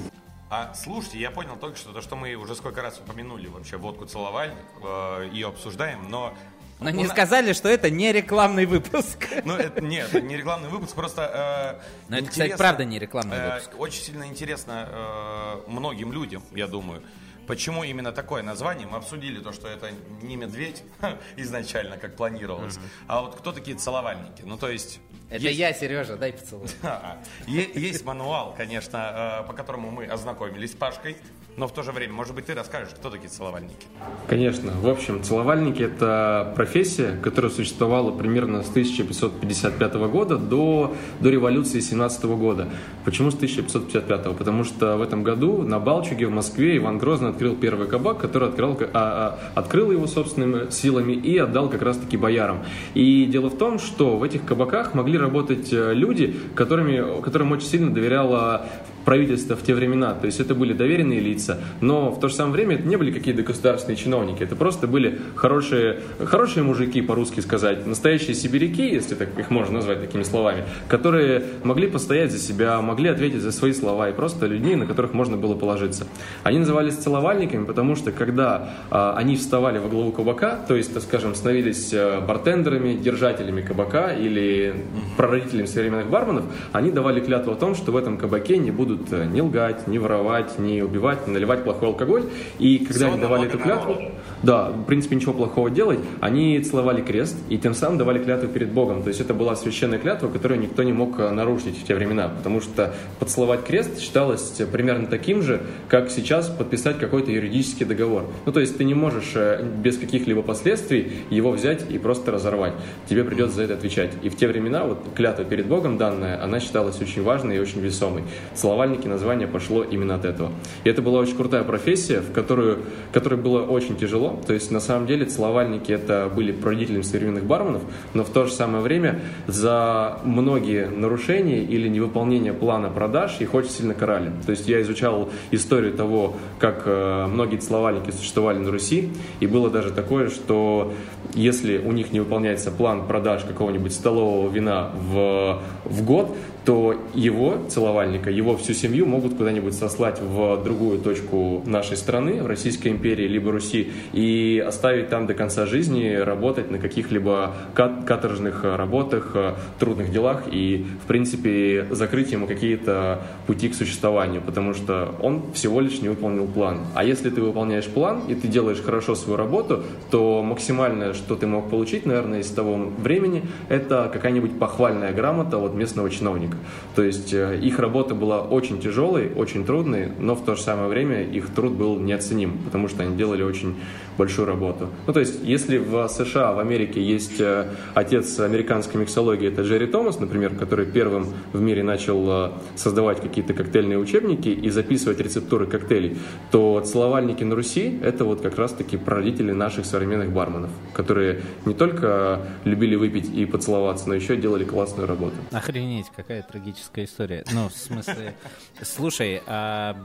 [0.49, 4.05] А слушайте, я понял только что то, что мы уже сколько раз упомянули вообще водку
[4.05, 6.33] целовальник, э, ее обсуждаем, но
[6.79, 9.27] но не сказали, что это не рекламный выпуск.
[9.45, 11.79] Ну, это, нет, это не рекламный выпуск, просто...
[11.79, 13.71] Э, Но это, кстати, правда не рекламный э, выпуск.
[13.77, 17.01] Очень сильно интересно э, многим людям, я думаю,
[17.47, 18.87] Почему именно такое название?
[18.87, 20.83] Мы обсудили то, что это не медведь
[21.37, 23.05] изначально, как планировалось, mm-hmm.
[23.07, 24.41] а вот кто такие целовальники?
[24.43, 24.99] Ну, то есть...
[25.29, 25.59] Это есть...
[25.59, 26.67] я, Сережа, дай поцелуй.
[27.47, 31.17] Есть мануал, конечно, э, по которому мы ознакомились с Пашкой.
[31.57, 33.87] Но в то же время, может быть, ты расскажешь, кто такие целовальники?
[34.27, 34.73] Конечно.
[34.81, 42.25] В общем, целовальники– это профессия, которая существовала примерно с 1555 года до, до революции 17
[42.25, 42.67] года.
[43.05, 44.37] Почему с 1555?
[44.37, 48.49] Потому что в этом году на Балчуге в Москве Иван Грозный открыл первый кабак, который
[48.49, 52.65] открыл, а, а, открыл его собственными силами и отдал как раз-таки боярам.
[52.95, 57.67] И дело в том, что в этих кабаках могли работать э, люди, которыми, которым очень
[57.67, 58.67] сильно доверяла
[59.05, 60.13] правительства в те времена.
[60.13, 63.11] То есть это были доверенные лица, но в то же самое время это не были
[63.11, 64.43] какие-то государственные чиновники.
[64.43, 70.01] Это просто были хорошие, хорошие мужики, по-русски сказать, настоящие сибиряки, если так их можно назвать
[70.01, 74.75] такими словами, которые могли постоять за себя, могли ответить за свои слова и просто людей,
[74.75, 76.07] на которых можно было положиться.
[76.43, 81.03] Они назывались целовальниками, потому что когда а, они вставали во главу кабака, то есть, так
[81.03, 84.75] скажем, становились а, бартендерами, держателями кабака или
[85.17, 89.13] прародителями современных барменов, они давали клятву о том, что в этом кабаке не будут будут
[89.13, 92.23] э, не лгать, не воровать, не убивать, не наливать плохой алкоголь.
[92.59, 93.97] И когда они давали эту клятву,
[94.45, 98.71] да, в принципе, ничего плохого делать, они целовали крест и тем самым давали клятву перед
[98.71, 99.01] Богом.
[99.01, 102.29] То есть это была священная клятва, которую никто не мог э, нарушить в те времена,
[102.29, 108.25] потому что поцеловать крест считалось примерно таким же, как сейчас подписать какой-то юридический договор.
[108.45, 112.73] Ну, то есть ты не можешь э, без каких-либо последствий его взять и просто разорвать.
[113.09, 114.11] Тебе придется за это отвечать.
[114.21, 117.81] И в те времена вот клятва перед Богом данная, она считалась очень важной и очень
[117.81, 118.23] весомой.
[118.53, 120.51] Целовальники, название пошло именно от этого.
[120.83, 124.34] И это была очень крутая профессия, в которую, которой было очень тяжело.
[124.35, 128.51] То есть, на самом деле, целовальники это были прародителями современных барменов, но в то же
[128.51, 134.31] самое время за многие нарушения или невыполнение плана продаж их очень сильно карали.
[134.45, 139.69] То есть, я изучал историю того, как э, многие целовальники существовали на Руси, и было
[139.69, 140.93] даже такое, что
[141.33, 146.35] если у них не выполняется план продаж какого-нибудь столового вина в, в год,
[146.65, 152.47] то его целовальника, его всю семью могут куда-нибудь сослать в другую точку нашей страны, в
[152.47, 159.35] Российской империи, либо Руси, и оставить там до конца жизни работать на каких-либо каторжных работах,
[159.79, 165.79] трудных делах и, в принципе, закрыть ему какие-то пути к существованию, потому что он всего
[165.79, 166.79] лишь не выполнил план.
[166.95, 171.47] А если ты выполняешь план и ты делаешь хорошо свою работу, то максимальное, что ты
[171.47, 176.57] мог получить, наверное, из того времени, это какая-нибудь похвальная грамота от местного чиновника.
[176.95, 180.87] То есть э, их работа была очень тяжелой, очень трудной, но в то же самое
[180.87, 183.75] время их труд был неоценим, потому что они делали очень
[184.17, 184.89] большую работу.
[185.07, 189.87] Ну, то есть, если в США, в Америке есть э, отец американской миксологии, это Джерри
[189.87, 195.67] Томас, например, который первым в мире начал э, создавать какие-то коктейльные учебники и записывать рецептуры
[195.67, 196.17] коктейлей,
[196.51, 202.41] то целовальники на Руси– это вот как раз-таки прародители наших современных барменов, которые не только
[202.63, 205.35] любили выпить и поцеловаться, но еще делали классную работу.
[205.51, 207.43] Охренеть, какая трагическая история.
[207.53, 208.35] Ну, в смысле...
[208.81, 209.95] Слушай, а,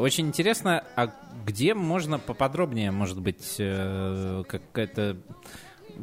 [0.00, 1.10] очень интересно, а
[1.46, 5.16] где можно поподробнее, может быть, э, какая-то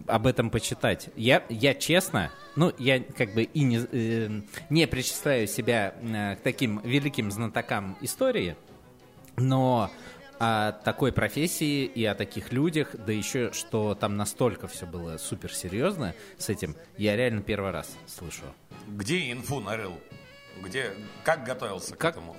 [0.08, 1.10] об этом почитать.
[1.16, 6.42] Я, я честно, ну, я как бы и не, э, не причисляю себя э, к
[6.42, 8.56] таким великим знатокам истории,
[9.38, 9.92] но
[10.40, 16.14] о такой профессии и о таких людях, да еще, что там настолько все было суперсерьезно
[16.38, 18.44] с этим, я реально первый раз слышу.
[18.88, 19.94] Где инфу нарыл?
[20.64, 20.86] Где,
[21.24, 22.36] как готовился Как- к этому?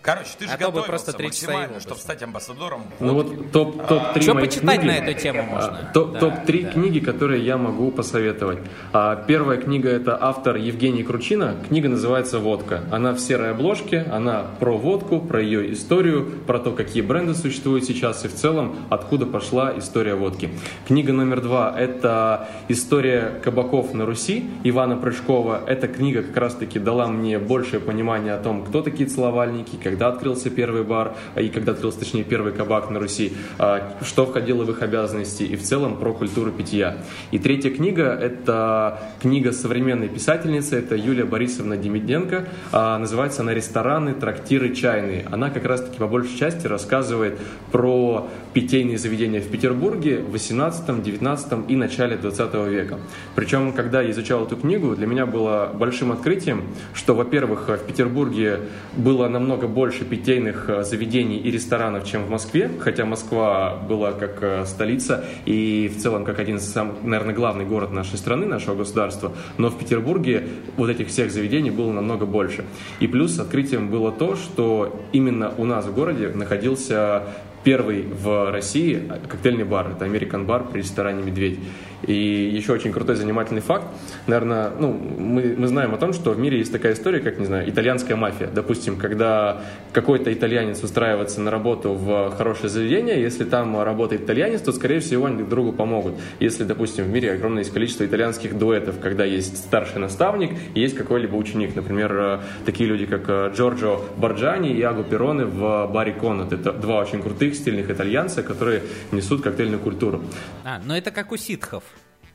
[0.00, 2.00] Короче, ты же А готовился просто максимально, чтобы бы.
[2.00, 2.84] стать амбассадором.
[3.00, 4.86] Ну вот топ, топ-3 Что моих почитать книги.
[4.90, 5.78] на эту тему можно?
[5.90, 6.70] А, топ- Да, Топ-3 да.
[6.70, 8.58] книги, которые я могу посоветовать.
[8.94, 11.56] А, Первая книга это автор Евгений Кручина.
[11.68, 12.82] Книга называется «Водка».
[12.90, 17.84] Она в серой обложке, она про водку, про ее историю, про то, какие бренды существуют
[17.84, 20.48] сейчас и в целом, откуда пошла история водки.
[20.86, 25.62] Книга номер два– это история кабаков на Руси Ивана Прыжкова.
[25.66, 30.50] Эта книга как раз-таки дала мне большее понимание о том, кто такие целовальники, когда открылся
[30.50, 34.70] первый бар, а и когда открылся, точнее, первый кабак на Руси, а, что входило в
[34.70, 36.98] их обязанности и в целом про культуру питья.
[37.30, 42.48] И третья книга– это книга современной писательницы, это Юлия Борисовна Демиденко.
[42.72, 45.26] А, Называется она «Рестораны, трактиры, чайные».
[45.30, 47.38] Она как раз-таки по большей части рассказывает
[47.70, 52.98] про питейные заведения в Петербурге в 18, 19 и начале 20 века.
[53.34, 56.62] Причем, когда я изучал эту книгу, для меня было большим открытием,
[56.94, 58.60] что, во-первых, в Петербурге
[58.96, 64.38] было намного больше питейных э, заведений и ресторанов, чем в Москве, хотя Москва была как
[64.42, 68.74] э, столица и в целом как один из самых, наверное, главный город нашей страны, нашего
[68.74, 70.44] государства, но в Петербурге
[70.76, 72.64] вот этих всех заведений было намного больше.
[73.00, 77.22] И плюс открытием было то, что именно у нас в городе находился
[77.64, 79.90] первый в России коктейльный бар.
[79.90, 81.58] Это American бар при ресторане «Медведь».
[82.06, 83.86] И еще очень крутой занимательный факт.
[84.26, 87.46] Наверное, ну, мы, мы знаем о том, что в мире есть такая история, как, не
[87.46, 88.48] знаю, итальянская мафия.
[88.52, 94.72] Допустим, когда какой-то итальянец устраивается на работу в хорошее заведение, если там работает итальянец, то,
[94.72, 96.14] скорее всего, они друг другу помогут.
[96.40, 100.96] Если, допустим, в мире огромное есть количество итальянских дуэтов, когда есть старший наставник и есть
[100.96, 101.76] какой-либо ученик.
[101.76, 106.52] Например, э, такие люди, как э, Джорджо Борджани и Агу Пероне в баре Конат.
[106.52, 110.22] Это два очень крутых стильных итальянца, которые несут коктейльную культуру.
[110.64, 111.84] А, ну это как у ситхов.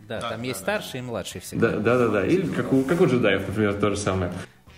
[0.07, 1.71] Да, там есть старший и младший всегда.
[1.71, 2.25] Да, да, да, да.
[2.25, 4.31] Или как у, как у джедаев, например, то же самое.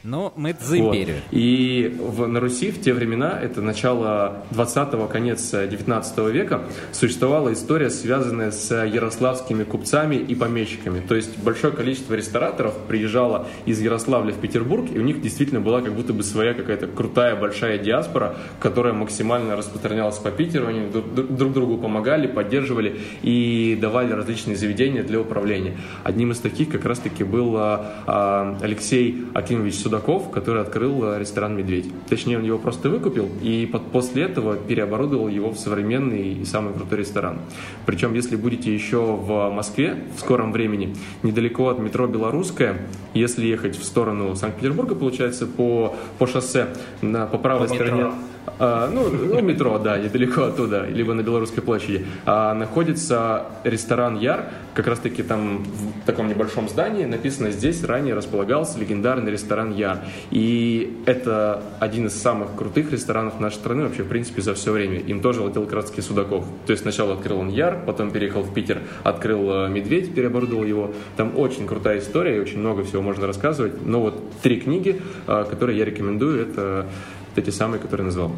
[0.04, 0.95] Ну, мы за Вот.
[0.95, 1.18] империю.
[1.32, 7.89] И в, на Руси в те времена, это начало 20-го, конец 19 века, существовала история,
[7.89, 11.02] связанная с ярославскими купцами и помещиками.
[11.02, 15.82] То есть большое количество рестораторов приезжало из Ярославля в Петербург, и у них действительно была
[15.82, 21.36] как будто бы своя какая-то крутая большая диаспора, которая максимально распространялась по Питеру, они друг,
[21.36, 25.78] друг другу помогали, поддерживали и давали различные заведения для управления.
[26.04, 31.58] Одним из таких как раз-таки был а, а, Алексей Акимович Судаков, который открыл а, ресторан
[31.58, 31.88] «Медведь».
[32.08, 36.76] Точнее, он его просто выкупил и под- после этого переоборудовал его в современный и самый
[36.76, 37.40] крутой ресторан.
[37.88, 42.78] Причем, если будете еще в Москве в скором времени, недалеко от метро «Белорусская»,
[43.16, 46.68] если ехать в сторону Санкт-Петербурга, получается, по, по шоссе,
[47.02, 48.14] на, по правой По метро.
[48.60, 54.45] А, ну, ну, метро, да, недалеко оттуда, либо на Белорусской площади, а, находится ресторан Яр,
[54.80, 60.00] как раз таки там в таком небольшом здании написано «Здесь ранее располагался легендарный ресторан Яр».
[60.32, 65.00] И это один из самых крутых ресторанов нашей страны вообще, в принципе, за все время.
[65.00, 65.41] Им тоже
[65.74, 66.45] раз таки Судаков.
[66.66, 70.93] То есть сначала открыл он Яр, потом переехал в Питер, открыл э, Медведь, переоборудовал его.
[71.18, 73.86] Там очень крутая история, и очень много всего можно рассказывать.
[73.86, 76.88] Но вот три книги, э, которые я рекомендую, это
[77.30, 78.32] вот эти самые, которые назвал.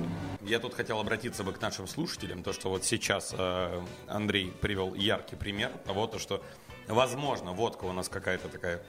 [0.43, 4.93] Я тут хотел обратиться бы к нашим слушателям, то, что вот сейчас э, Андрей привел
[4.95, 6.43] яркий пример того, то, что,
[6.87, 8.81] возможно, водка у нас какая-то такая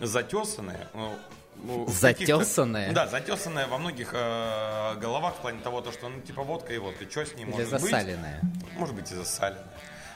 [0.00, 0.88] затесанная.
[0.94, 1.14] ну,
[1.64, 2.92] ну, Затесанная?
[2.92, 6.78] Да, затесанная во многих э, головах в плане того, то, что, ну, типа, водка и
[6.78, 7.80] водка, что с ней Или может быть?
[7.80, 8.40] засаленная.
[8.76, 9.66] Может быть, и засаленная.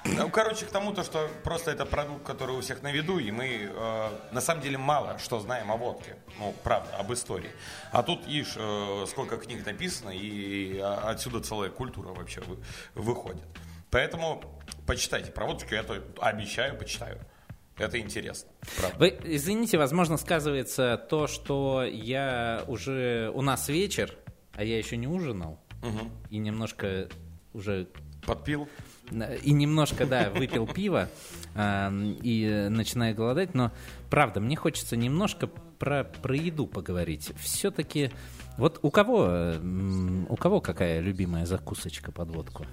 [0.05, 3.31] Ну, короче, к тому, то, что просто это продукт, который у всех на виду, и
[3.31, 6.17] мы э, на самом деле мало что знаем о водке.
[6.39, 7.51] Ну, правда, об истории.
[7.93, 12.59] А тут, ишь, э, сколько книг написано, и отсюда целая культура вообще вы-
[12.95, 13.43] выходит.
[13.91, 14.43] Поэтому
[14.87, 17.19] почитайте про водочку, я то обещаю, почитаю.
[17.79, 18.51] Это интересно.
[18.79, 18.99] Правда.
[18.99, 23.31] Вы извините, возможно, сказывается то, что я уже...
[23.35, 24.15] У нас вечер,
[24.55, 25.61] а я еще не ужинал.
[26.31, 27.09] И немножко
[27.55, 27.89] уже...
[28.27, 28.69] Подпил.
[29.11, 31.09] И немножко, да, выпил пиво
[31.55, 33.55] и э, начинаю голодать.
[33.55, 33.73] Но,
[34.09, 35.49] правда, мне хочется немножко
[35.79, 37.33] про, про еду поговорить.
[37.39, 38.11] Все-таки...
[38.59, 42.67] Вот у кого, э, у кого какая любимая закусочка под водку?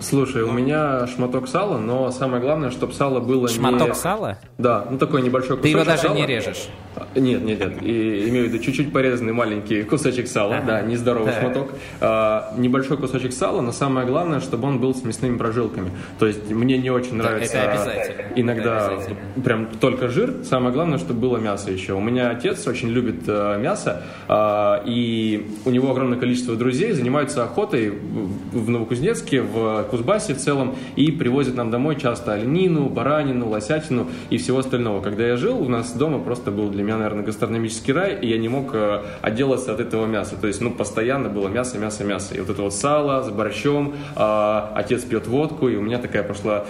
[0.00, 3.52] Слушай, у меня шматок сала, но самое главное, чтобы сало было не...
[3.54, 4.38] Шматок сала?
[4.58, 6.14] Да, ну такой небольшой Ты кусочек его даже сала.
[6.16, 6.68] не режешь.
[6.96, 7.82] А, Нет, нет, нет.
[7.82, 11.40] И, имею в виду чуть-чуть порезанный маленький кусочек сала, да, нездоровый Так.
[11.42, 11.72] шматок.
[12.00, 15.90] А, небольшой кусочек сала, но самое главное, чтобы он был с мясными прожилками.
[16.18, 18.32] То есть мне не очень нравится это обязательно.
[18.36, 19.18] иногда Это обязательно.
[19.44, 20.34] прям только жир.
[20.44, 21.92] Самое главное, чтобы было мясо еще.
[21.92, 27.44] У меня отец очень любит э, мясо, а, и у него огромное количество друзей занимаются
[27.44, 34.08] охотой в Новокузнецке, в Кузбассе в целом, и привозят нам домой часто оленину, баранину, лосятину
[34.30, 35.00] и всего остального.
[35.02, 38.38] Когда я жил, у нас дома просто был для меня, наверное, гастрономический рай, и я
[38.38, 40.36] не мог э, отделаться от этого мяса.
[40.36, 42.34] То есть, ну, постоянно было мясо, мясо, мясо.
[42.34, 46.22] И вот это вот сало с борщом, а, отец пьет водку, и у меня такая
[46.22, 46.64] пошла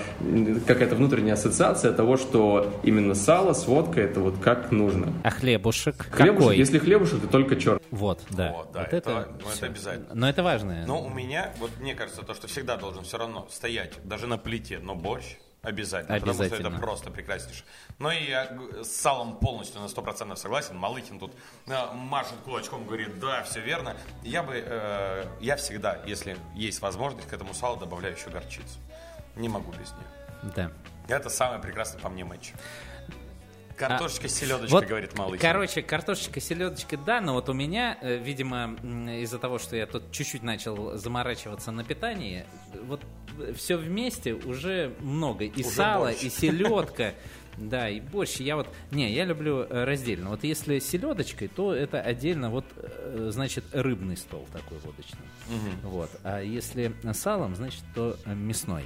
[0.67, 5.13] какая-то внутренняя ассоциация того, что именно сало с водкой это вот как нужно.
[5.23, 6.07] А хлебушек?
[6.11, 6.57] Хлебушек, Какой?
[6.57, 7.83] если хлебушек, то только черт.
[7.91, 8.53] Вот, да.
[8.57, 10.09] Вот, да, это- ну, это обязательно.
[10.15, 10.85] Но это важно.
[10.87, 14.39] Но у меня, вот мне кажется, то, что всегда должен все равно стоять, даже на
[14.39, 16.75] плите, но борщ обязательно, потому что Обязательно.
[16.75, 17.65] это просто прекраснейше.
[17.99, 20.77] Но и я с салом полностью на 100% согласен.
[20.77, 21.33] Малыхин тут
[21.67, 23.97] э, машет кулачком, говорит, да, все верно.
[24.23, 28.79] Я бы, э, я всегда, если есть возможность, к этому салу добавляю еще горчицу.
[29.37, 30.53] Не могу без нее.
[30.57, 30.73] Да.
[31.09, 32.53] Это самый прекрасный по мне матч.
[33.89, 35.41] Картошечка с селедочкой, А, Вот, говорит Малыхин.
[35.41, 38.77] Короче, картошечка, селедочка, да, но вот у меня, э, видимо,
[39.23, 42.45] из-за того, что я тут чуть-чуть начал заморачиваться на питании,
[42.85, 43.01] вот
[43.57, 45.45] все вместе уже много.
[45.45, 46.23] И Уже сало, борщ.
[46.23, 47.15] и селедка.
[47.59, 48.37] Да, и борщ.
[48.37, 50.31] Я вот, не, я люблю э, раздельно.
[50.31, 55.27] Вот если селедочкой, то это отдельно вот, э, значит, рыбный стол такой водочный.
[55.83, 56.09] Вот.
[56.25, 58.85] А если салом, значит, то э, мясной.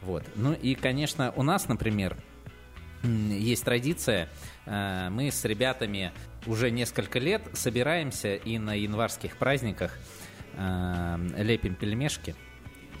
[0.00, 0.24] Вот.
[0.36, 2.16] Ну и, конечно, у нас, например,
[3.02, 4.28] есть традиция.
[4.66, 6.12] э, Мы с ребятами
[6.46, 9.96] уже несколько лет собираемся и на январских праздниках
[10.56, 12.34] э, лепим пельмешки.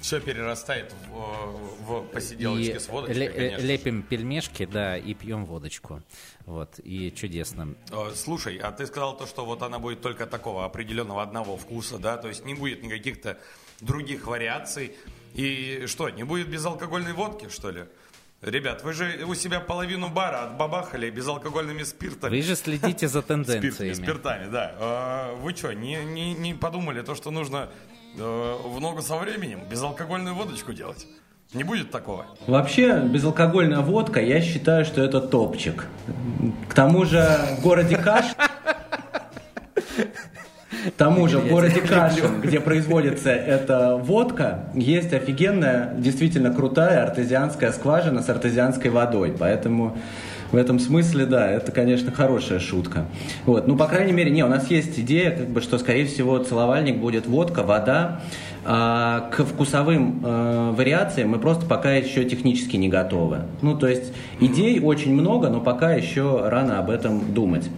[0.00, 3.66] Все перерастает в, в посиделочке И с водочкой, ле- конечно.
[3.66, 6.02] лепим пельмешки, да, и пьем водочку.
[6.46, 7.74] Вот, и чудесно.
[7.90, 11.98] Э, Слушай, а ты сказал то, что вот она будет только такого определенного одного вкуса,
[11.98, 12.16] да?
[12.16, 13.38] То есть не будет никаких-то
[13.80, 14.92] других вариаций.
[15.34, 17.84] И что, не будет безалкогольной водки, что ли?
[18.40, 22.30] Ребят, вы же у себя половину бара отбабахали безалкогольными спиртами.
[22.36, 23.92] Вы же следите за тенденциями.
[23.94, 24.74] спиртами, да.
[24.78, 27.68] А, Вы что, не, не, не подумали то, что нужно
[28.16, 31.04] э, в ногу со временем безалкогольную водочку делать?
[31.52, 32.26] Не будет такого?
[32.46, 35.86] Вообще, безалкогольная водка, я считаю, что это топчик.
[36.68, 37.26] К тому же
[37.58, 38.26] в городе Каш...
[40.96, 48.22] Тому же в городе Кашин, где производится эта водка, есть офигенная, действительно крутая артезианская скважина
[48.22, 49.34] с артезианской водой.
[49.38, 49.96] Поэтому
[50.50, 53.04] в этом смысле, да, это, конечно, хорошая шутка.
[53.44, 53.66] Вот.
[53.66, 56.98] Ну, по крайней мере, не, у нас есть идея, как бы, что, скорее всего, целовальник
[56.98, 58.20] будет водка, вода.
[58.64, 63.40] А к вкусовым э, вариациям мы просто пока еще технически не готовы.
[63.62, 67.68] Ну, то есть идей очень много, но пока еще рано об этом думать.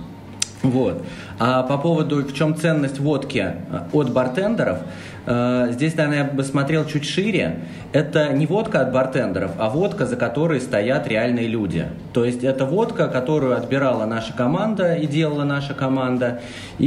[0.62, 1.02] Вот.
[1.38, 4.78] А по поводу, в чем ценность водки э, от бартендеров,
[5.26, 7.60] здесь, наверное, я бы смотрел чуть шире.
[7.92, 11.86] Это не водка от бартендеров, а водка, за которой стоят реальные люди.
[12.12, 16.40] То есть это водка, которую отбирала наша команда и делала наша команда.
[16.78, 16.86] И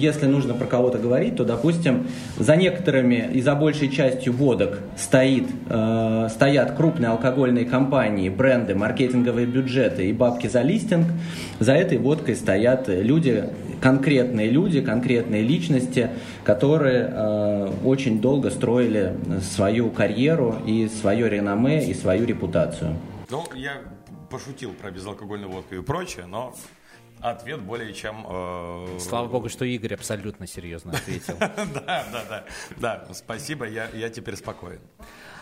[0.00, 2.06] если нужно про кого-то говорить, то, допустим,
[2.38, 9.46] за некоторыми и за большей частью водок стоит, э, стоят крупные алкогольные компании, бренды, маркетинговые
[9.46, 11.06] бюджеты и бабки за листинг.
[11.60, 13.44] За этой водкой стоят люди,
[13.80, 16.10] конкретные люди, конкретные личности,
[16.44, 22.96] которые э, очень долго строили свою карьеру и свое реноме и свою репутацию.
[23.30, 23.82] Ну, я
[24.30, 26.54] пошутил про безалкогольную водку и прочее, но
[27.20, 28.24] ответ более чем...
[28.28, 31.34] э, Слава богу, что Игорь абсолютно серьезно ответил.
[31.40, 32.44] Да, да, да.
[32.76, 34.80] Да, спасибо, я, я теперь спокоен.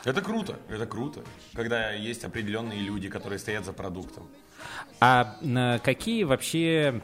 [0.05, 1.21] Это круто, это круто,
[1.55, 4.29] когда есть определенные люди, которые стоят за продуктом.
[5.01, 5.37] А
[5.83, 7.01] какие вообще...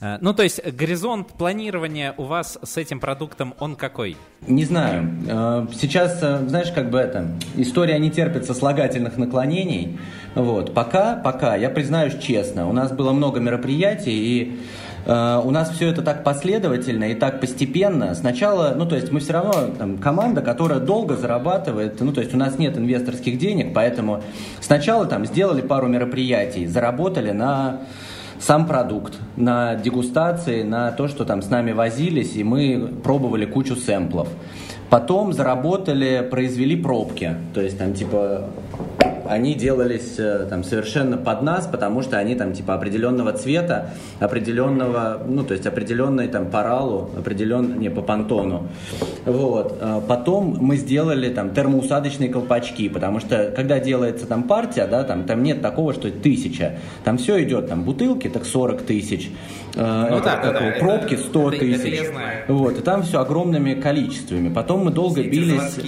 [0.00, 4.16] э, Ну, то есть горизонт планирования у вас с этим продуктом, он какой?
[4.46, 5.10] Не знаю.
[5.28, 7.26] Э, Сейчас, э, знаешь, как бы это,
[7.56, 9.98] история не терпит сослагательных наклонений.
[10.34, 10.74] Вот.
[10.74, 14.58] Пока, пока, я признаюсь честно, у нас было много мероприятий, и
[15.06, 18.14] у нас все это так последовательно и так постепенно.
[18.14, 22.34] Сначала, ну, то есть мы все равно там, команда, которая долго зарабатывает, ну, то есть
[22.34, 24.22] у нас нет инвесторских денег, поэтому
[24.60, 27.80] сначала там сделали пару мероприятий, заработали на
[28.40, 33.76] сам продукт, на дегустации, на то, что там с нами возились, и мы пробовали кучу
[33.76, 34.28] сэмплов.
[34.90, 38.48] Потом заработали, произвели пробки, то есть там типа
[39.28, 45.22] они делались э, там совершенно под нас, потому что они там типа определенного цвета, определенного,
[45.26, 48.68] ну то есть определенной там по ралу, определен, не по понтону.
[49.24, 49.76] Вот.
[49.80, 55.24] Э, Потом мы сделали там термоусадочные колпачки, потому что когда делается там партия, да, там,
[55.24, 56.78] там нет такого, что тысяча.
[57.04, 59.30] Там все идет, там бутылки, так 40 тысяч.
[59.78, 62.08] Э, Ну это да, да, да, это- пробки 100 это- это я тысяч.
[62.08, 62.44] знаю.
[62.48, 64.48] Вот, и там все огромными количествами.
[64.52, 65.78] Потом мы долго бились...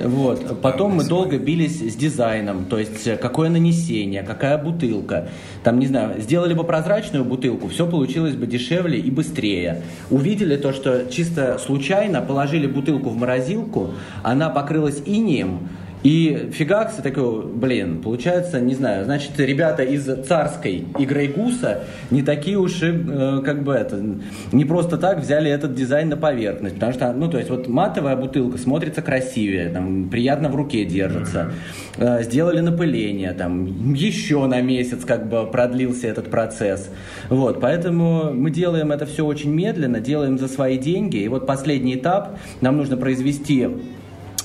[0.00, 0.60] Вот.
[0.60, 5.28] Потом мы долго бились с дизайном, то есть э, какое нанесение, какая бутылка.
[5.62, 9.82] Там, не знаю, сделали бы прозрачную бутылку, все получилось бы дешевле и быстрее.
[10.10, 13.90] Увидели то, что чисто случайно положили бутылку в морозилку,
[14.22, 15.68] она покрылась инеем,
[16.04, 21.80] И фигакс, такой, блин, получается, не знаю, значит, ребята из Царской и Grey Goose-а
[22.10, 24.00] не такие уж и, э, как бы это,
[24.52, 28.14] не просто так взяли этот дизайн на поверхность, потому что, ну, то есть, вот матовая
[28.14, 31.50] бутылка смотрится красивее, там, приятно в руке держится,
[31.96, 36.90] э, сделали напыление, там, еще на месяц, как бы, продлился этот процесс,
[37.28, 41.96] вот, поэтому мы делаем это все очень медленно, делаем за свои деньги, и вот последний
[41.96, 43.66] этап, нам нужно произвести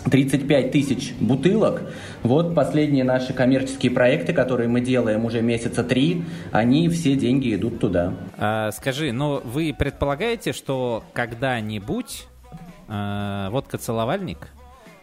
[0.09, 1.83] 35 тысяч бутылок.
[2.23, 7.79] Вот последние наши коммерческие проекты, которые мы делаем уже месяца три, они все деньги идут
[7.79, 8.13] туда.
[8.37, 12.27] А, скажи, ну вы предполагаете, что когда-нибудь
[12.87, 14.49] э, водка-целовальник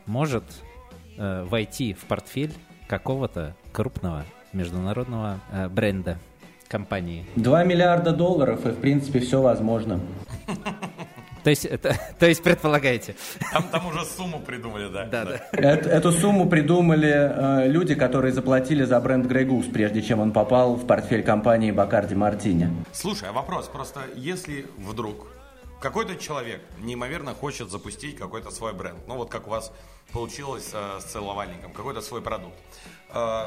[0.06, 0.44] может
[1.16, 2.52] э, войти в портфель
[2.88, 6.18] какого-то крупного международного э, бренда,
[6.68, 7.26] компании?
[7.36, 10.00] 2 миллиарда долларов, и в принципе все возможно.
[11.42, 13.16] То есть, это, то есть предполагаете?
[13.52, 15.04] Там, там уже сумму придумали, да.
[15.04, 15.40] Да, да.
[15.52, 20.32] Эту, эту сумму придумали э, люди, которые заплатили за бренд Grey Goose, прежде чем он
[20.32, 22.70] попал в портфель компании Бакарди Мартини.
[22.92, 25.26] Слушай, а вопрос, просто если вдруг
[25.80, 29.72] какой-то человек неимоверно хочет запустить какой-то свой бренд, ну вот как у вас
[30.12, 32.54] получилось э, с целовальником, какой-то свой продукт,
[33.14, 33.44] э,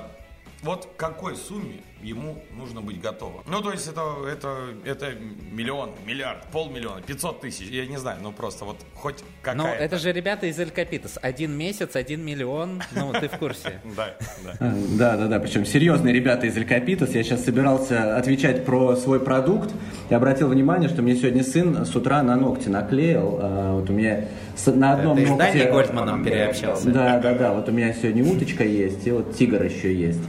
[0.64, 3.42] вот к какой сумме ему нужно быть готовым?
[3.48, 5.14] Ну, то есть это, это, это
[5.52, 9.98] миллион, миллиард, полмиллиона, 500 тысяч, я не знаю, ну просто вот хоть какая Ну, это
[9.98, 11.18] же ребята из Эль Капитас.
[11.22, 12.82] Один месяц, один миллион.
[12.96, 13.82] Ну, ты в курсе.
[13.96, 14.54] Да, да.
[14.60, 17.12] Э, Да, да, да, причем серьезные ребята из Элькапитас.
[17.12, 19.72] Я сейчас собирался отвечать про свой продукт
[20.10, 23.40] и обратил внимание, что мне сегодня сын с утра на ногти наклеил.
[23.42, 24.26] А, Вот у меня
[24.66, 25.72] на одном Ты с ногте...
[25.72, 26.90] Гольдманом переобщался.
[26.90, 27.54] Да, да, да.
[27.54, 30.22] Вот у меня сегодня уточка есть, и вот тигр еще есть.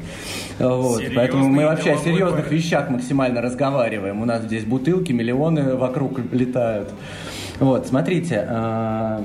[0.58, 2.58] Вот, Серьезный поэтому мы вообще о серьезных парень.
[2.58, 4.22] вещах максимально разговариваем.
[4.22, 6.90] У нас здесь бутылки, миллионы вокруг летают.
[7.58, 9.20] Вот, смотрите, э,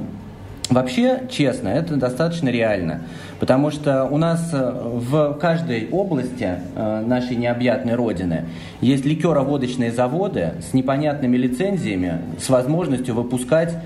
[0.69, 3.01] Вообще, честно, это достаточно реально,
[3.39, 8.45] потому что у нас э, в каждой области э, нашей необъятной родины
[8.79, 13.79] есть ликероводочные заводы с непонятными лицензиями, с возможностью выпускать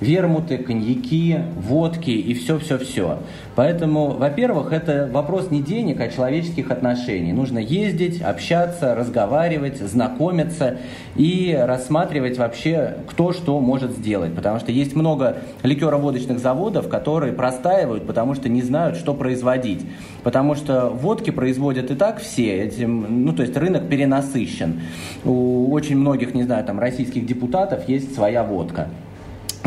[0.00, 3.18] вермуты, коньяки, водки и все-все-все.
[3.54, 7.32] Поэтому, во-первых, это вопрос не денег, а человеческих отношений.
[7.32, 10.78] Нужно ездить, общаться, разговаривать, знакомиться
[11.14, 14.34] и рассматривать вообще, кто что может сделать.
[14.34, 19.80] Потому что есть много ликероводочных заводов, которые простаивают, потому что не знают, что производить.
[20.22, 24.82] Потому что водки производят и так все, этим, ну то есть рынок перенасыщен.
[25.24, 28.88] У очень многих, не знаю, там российских депутатов есть своя водка.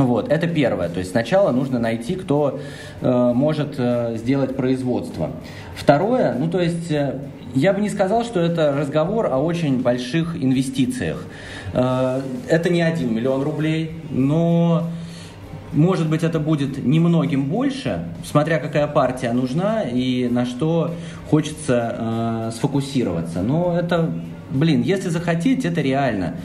[0.05, 0.89] Вот, это первое.
[0.89, 2.59] То есть сначала нужно найти, кто
[3.01, 5.31] э, может э, сделать производство.
[5.75, 7.19] Второе, ну то есть э,
[7.53, 11.25] я бы не сказал, что это разговор о очень больших инвестициях.
[11.73, 14.89] Э, это не один миллион рублей, но
[15.73, 20.95] может быть, это будет немногим больше, смотря какая партия нужна и на что
[21.29, 23.43] хочется э, сфокусироваться.
[23.43, 24.09] Но это,
[24.49, 26.37] блин, если захотеть, это реально.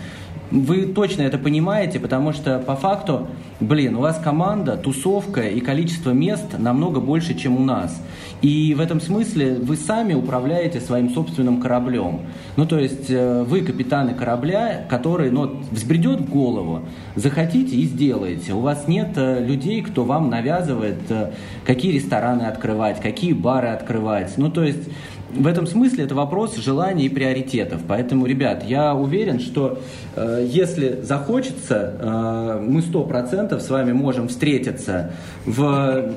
[0.51, 3.27] Вы точно это понимаете, потому что по факту,
[3.61, 8.01] блин, у вас команда, тусовка и количество мест намного больше, чем у нас.
[8.43, 12.21] И в этом смысле вы сами управляете своим собственным кораблем.
[12.57, 16.83] Ну, то есть э, вы капитаны корабля, который ну, взбредет в голову,
[17.17, 18.53] захотите и сделаете.
[18.53, 21.33] У вас нет э, людей, кто вам навязывает, э,
[21.65, 24.35] какие рестораны открывать, какие бары открывать.
[24.37, 24.91] Ну, то есть
[25.37, 27.83] в этом смысле это вопрос желаний и приоритетов.
[27.87, 29.81] Поэтому, ребят, я уверен, что
[30.17, 35.13] э, если захочется, э, мы сто процентов с вами можем встретиться
[35.45, 35.61] в,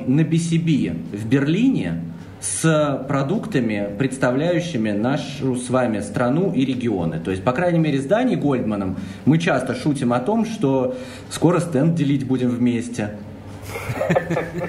[0.05, 2.03] на BCB в Берлине
[2.39, 7.19] с продуктами, представляющими нашу с вами страну и регионы.
[7.19, 10.95] То есть, по крайней мере, с Даней Гольдманом мы часто шутим о том, что
[11.29, 13.11] скоро стенд делить будем вместе.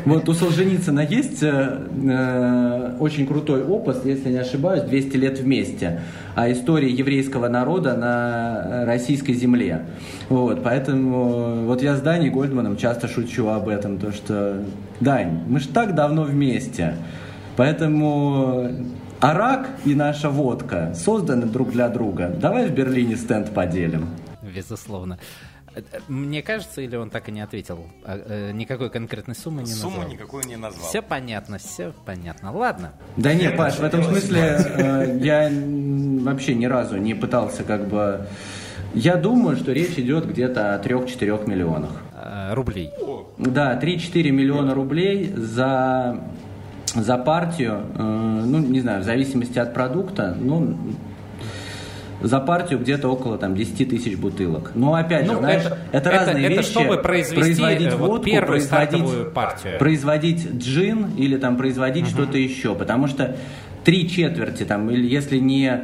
[0.05, 6.01] Вот у Солженицына есть э, э, очень крутой опус, если не ошибаюсь, 200 лет вместе,
[6.35, 9.87] о истории еврейского народа на российской земле.
[10.29, 14.63] Вот, поэтому вот я с Даней Гольдманом часто шучу об этом, то что,
[15.01, 16.95] Дань, мы ж так давно вместе,
[17.57, 18.71] поэтому
[19.21, 22.29] Арак и наша водка созданы друг для друга.
[22.29, 24.09] Давай в Берлине стенд поделим.
[24.55, 25.19] Безусловно.
[25.75, 27.87] Э, э, Мне кажется, или он так и не ответил?
[28.05, 30.13] А, э, Никакой конкретной суммы не Сумму назвал.
[30.13, 30.89] никакую не назвал.
[30.89, 32.53] Все понятно, все понятно.
[32.53, 32.93] Ладно.
[33.17, 35.51] Да нет, Паш, в этом смысле я
[36.23, 38.27] вообще ни разу не пытался как бы...
[38.95, 41.91] Я думаю, что речь идет где-то о 3-4 миллионах.
[42.53, 42.91] Рублей.
[43.37, 46.19] Да, 3-4 миллиона рублей за,
[46.95, 50.77] за партию, ну, не знаю, в зависимости от продукта, ну,
[52.21, 54.73] за партию где-то около там 10 тысяч бутылок.
[54.75, 56.71] Но опять Ну, же, знаешь, это- это, это- разные это вещи.
[56.71, 59.79] чтобы произвести, производить э, вот водку, первую производить, партию.
[59.79, 63.37] производить джин или там производить что-то еще, потому что
[63.85, 65.81] три четверти там или если не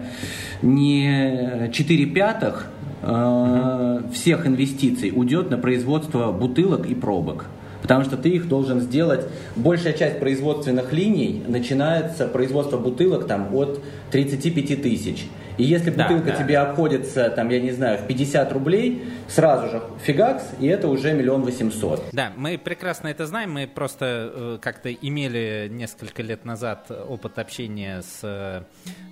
[0.62, 2.66] не четыре пятых
[3.03, 7.47] э, всех инвестиций уйдет на производство бутылок и пробок.
[7.82, 9.26] Потому что ты их должен сделать.
[9.57, 15.26] Большая часть производственных линий начинается производство бутылок там от 35 тысяч.
[15.57, 16.36] И если Да, бутылка да.
[16.36, 21.12] тебе обходится, там, я не знаю, в 50 рублей, сразу же фигакс, и это уже
[21.12, 22.05] миллион восемьсот.
[22.12, 23.52] Да, мы прекрасно это знаем.
[23.52, 28.20] Мы просто э, как-то имели несколько лет назад опыт общения с...
[28.22, 28.62] э,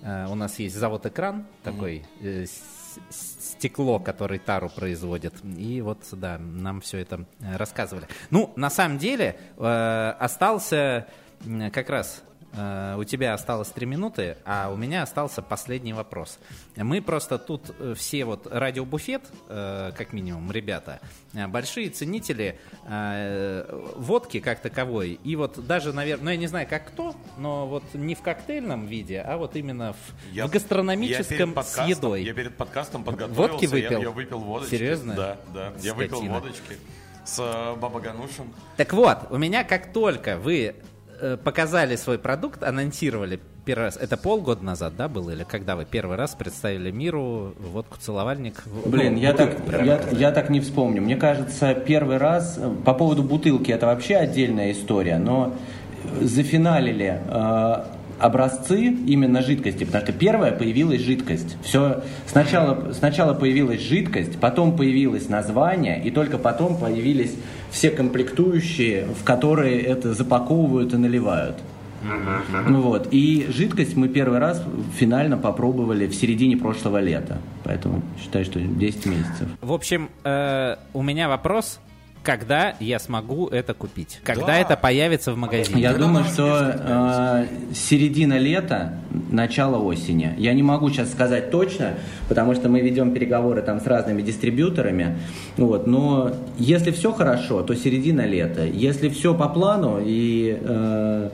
[0.03, 2.45] э, у нас есть завод «Экран», такой э,
[3.11, 5.35] стекло, который тару производит.
[5.57, 8.07] И вот, да, нам все это э, рассказывали.
[8.31, 11.07] Ну, на самом деле, э, остался
[11.73, 12.23] как раз
[12.55, 16.39] у тебя осталось три минуты, а у меня остался последний вопрос.
[16.77, 21.01] Мы просто тут э, все вот радиобуфет, э, как минимум, ребята,
[21.33, 25.19] э, большие ценители э, водки как таковой.
[25.25, 28.87] И вот даже, наверное, ну я не знаю, как кто, но вот не в коктейльном
[28.87, 32.23] виде, а вот именно в, Я- в гастрономическом я с едой.
[32.23, 33.41] Я перед подкастом подготовился.
[33.53, 34.03] Водки я- выпил?
[34.03, 34.75] Я, выпил водочки.
[34.77, 35.15] Серьезно?
[35.15, 35.73] Да, да.
[35.81, 36.35] Я выпил Скотина.
[36.35, 36.77] водочки
[37.25, 38.53] с э, Баба Ганушем.
[38.77, 40.75] Так вот, у меня как только вы э,
[41.45, 46.17] показали свой продукт, анонсировали первый раз, это полгода назад, да, было, или когда вы первый
[46.17, 48.63] раз представили миру водку целовальник?
[48.87, 51.03] Блин, ну, я так, я, я так не вспомню.
[51.03, 55.55] Мне кажется, первый раз э, по поводу бутылки это вообще отдельная история, но
[56.05, 57.85] э, зафиналили э,
[58.23, 61.57] образцы именно жидкости, потому что первая появилась жидкость.
[61.63, 67.35] Все сначала, сначала появилась жидкость, потом появилось название, и только потом появились
[67.71, 71.57] все комплектующие, в которые это запаковывают и наливают.
[72.69, 73.09] Ну Вот.
[73.11, 74.63] И жидкость мы первый раз
[74.99, 77.39] финально попробовали в середине прошлого лета.
[77.65, 79.49] Поэтому считаю, что 10 месяцев.
[79.61, 81.81] В общем, э, у меня вопрос,
[82.23, 84.21] когда я смогу это купить?
[84.25, 84.57] Когда Да.
[84.59, 85.83] это появится в магазине?
[85.83, 88.95] Я думаю, что э, середина лета,
[89.31, 90.35] начало осени.
[90.39, 91.95] Я не могу сейчас сказать точно,
[92.29, 95.19] потому что мы ведем переговоры там с разными дистрибьюторами.
[95.57, 98.65] Вот, но если все хорошо, то середина лета.
[98.65, 101.31] Если все по плану и э,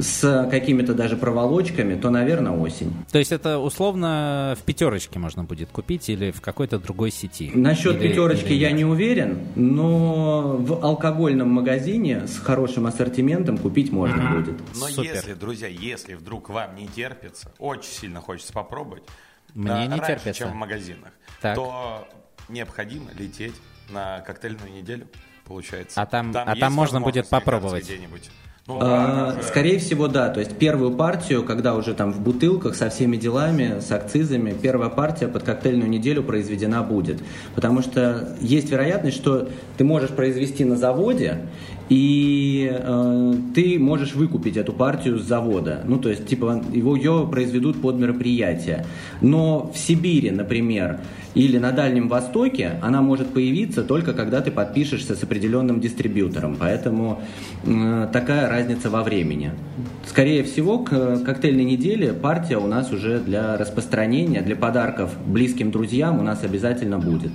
[0.00, 2.92] с какими-то даже проволочками, то, наверное, осень.
[3.10, 7.50] То есть это условно в пятерочке можно будет купить или в какой-то другой сети?
[7.54, 13.92] Насчет Или- пятерочки или я не уверен, но в алкогольном магазине с хорошим ассортиментом купить
[13.92, 14.58] можно будет.
[14.78, 15.14] Но Супер.
[15.14, 19.02] если, друзья, если вдруг вам не терпится, очень сильно хочется попробовать,
[19.54, 20.34] Мне да, не раньше, терпится.
[20.34, 21.54] чем в магазинах, Так.
[21.56, 22.06] то
[22.48, 23.54] необходимо лететь
[23.90, 25.06] на коктейльную неделю,
[25.46, 26.00] получается.
[26.00, 27.84] А там- а есть там можно будет попробовать?
[27.84, 28.30] где-нибудь.
[28.68, 30.28] Ну, А, Скорее всего, да.
[30.28, 34.90] То есть первую партию, когда уже там в бутылках со всеми делами, с акцизами, первая
[34.90, 37.18] партия под коктейльную неделю произведена будет.
[37.54, 39.48] Потому что есть вероятность, что
[39.78, 41.46] ты можешь произвести на заводе,
[41.88, 45.82] и э, ты можешь выкупить эту партию с завода.
[45.86, 48.84] Ну, то есть, типа, его ее произведут под мероприятие.
[49.20, 51.00] Но в Сибири, например,
[51.34, 56.56] или на Дальнем Востоке она может появиться только когда ты подпишешься с определенным дистрибьютором.
[56.58, 57.22] Поэтому
[57.64, 59.52] э, такая разница во времени.
[60.06, 66.18] Скорее всего, к коктейльной неделе партия у нас уже для распространения, для подарков близким друзьям
[66.18, 67.32] у нас обязательно будет.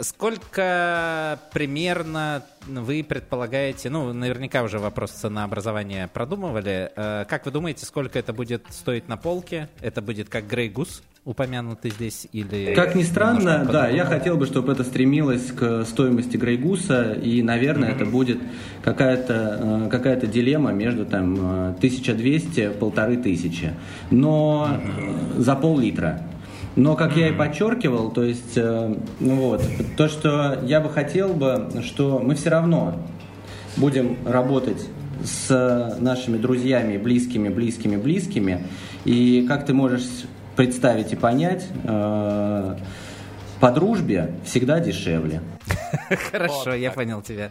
[0.00, 6.90] Сколько примерно вы предполагаете, ну, наверняка уже вопрос ценообразования продумывали.
[6.96, 9.68] Э, Как вы думаете, сколько это будет стоить на полке?
[9.80, 12.74] Это будет как Грей Гус, упомянутый здесь, или...
[12.74, 17.90] Как ни странно, да, я хотел бы, чтобы это стремилось к стоимости Грейгуса, и, наверное,
[17.90, 18.38] это будет
[18.82, 23.72] какая-то э, какая дилемма между там э, 1200 полторы тысячи,
[24.10, 26.22] но э, за пол-литра.
[26.74, 29.62] Но, как я и подчеркивал, то есть, э, ну вот,
[29.96, 32.94] то, что я бы хотел бы, что мы все равно
[33.76, 34.88] будем работать
[35.22, 38.66] с нашими друзьями, близкими, близкими, близкими.
[39.04, 40.06] И как ты можешь
[40.56, 42.76] представить и понять, э,
[43.60, 45.42] по дружбе всегда дешевле.
[46.30, 47.50] Хорошо, я понял тебя.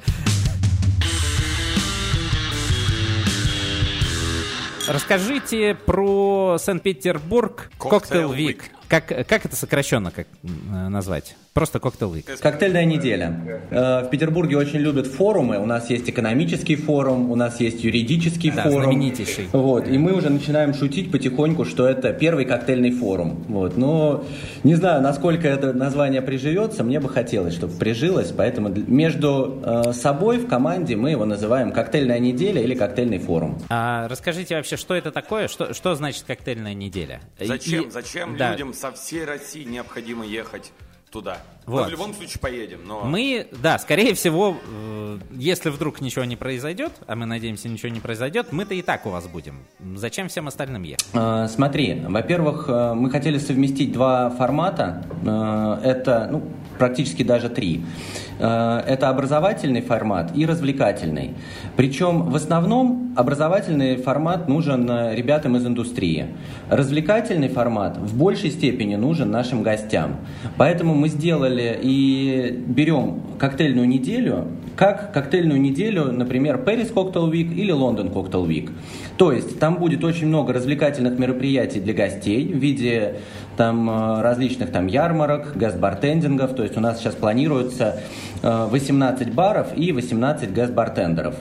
[4.88, 8.72] Расскажите про Санкт-Петербург Cocktail Week.
[8.92, 11.38] Как, как это сокращенно как, назвать?
[11.54, 12.40] Просто Cocktail Week.
[12.40, 13.62] Коктейльная неделя.
[13.72, 15.60] Э, В Петербурге очень любят форумы.
[15.60, 18.84] У нас есть экономический форум, у нас есть юридический Да, форум.
[18.84, 19.50] знаменитейший.
[19.52, 23.44] Вот, и мы уже начинаем шутить потихоньку, что это первый коктейльный форум.
[23.50, 24.24] Вот, но
[24.64, 30.38] не знаю, насколько это название приживется, мне бы хотелось, чтобы прижилось, поэтому между э, собой
[30.38, 33.60] в команде мы его называем коктейльная неделя или коктейльный форум.
[33.68, 35.50] А расскажите вообще, что это такое?
[35.50, 37.20] Что, что значит коктейльная неделя?
[37.42, 38.52] Зачем, И- зачем да.
[38.54, 40.72] людям со всей России необходимо ехать
[41.12, 41.38] туда?
[41.66, 41.82] Вот.
[41.82, 43.04] Мы в любом случае поедем, но...
[43.04, 48.00] Мы, да, скорее всего, э, если вдруг ничего не произойдет, а мы надеемся, ничего не
[48.00, 49.60] произойдет, мы-то и так у вас будем.
[49.96, 51.06] Зачем всем остальным ехать?
[51.14, 55.06] Э, Смотри, во-первых, э, мы хотели совместить два формата.
[55.24, 56.44] Э, Это, ну,
[56.80, 57.84] практически даже три.
[58.40, 61.36] Это образовательный формат и развлекательный.
[61.76, 66.26] Причем в основном образовательный формат нужен ребятам из индустрии.
[66.68, 70.16] Развлекательный формат в большей степени нужен нашим гостям.
[70.58, 77.74] Поэтому мы сделали и берем коктейльную неделю как коктейльную неделю, например, Paris Cocktail Week или
[77.74, 78.72] London Cocktail Week.
[79.18, 83.20] То есть там будет очень много развлекательных мероприятий для гостей в виде
[83.58, 86.56] там э, различных там ярмарок, гест-бартендингов.
[86.56, 88.00] То есть у нас сейчас планируется
[88.42, 91.36] э, 18 баров и 18 guest-бартендеров.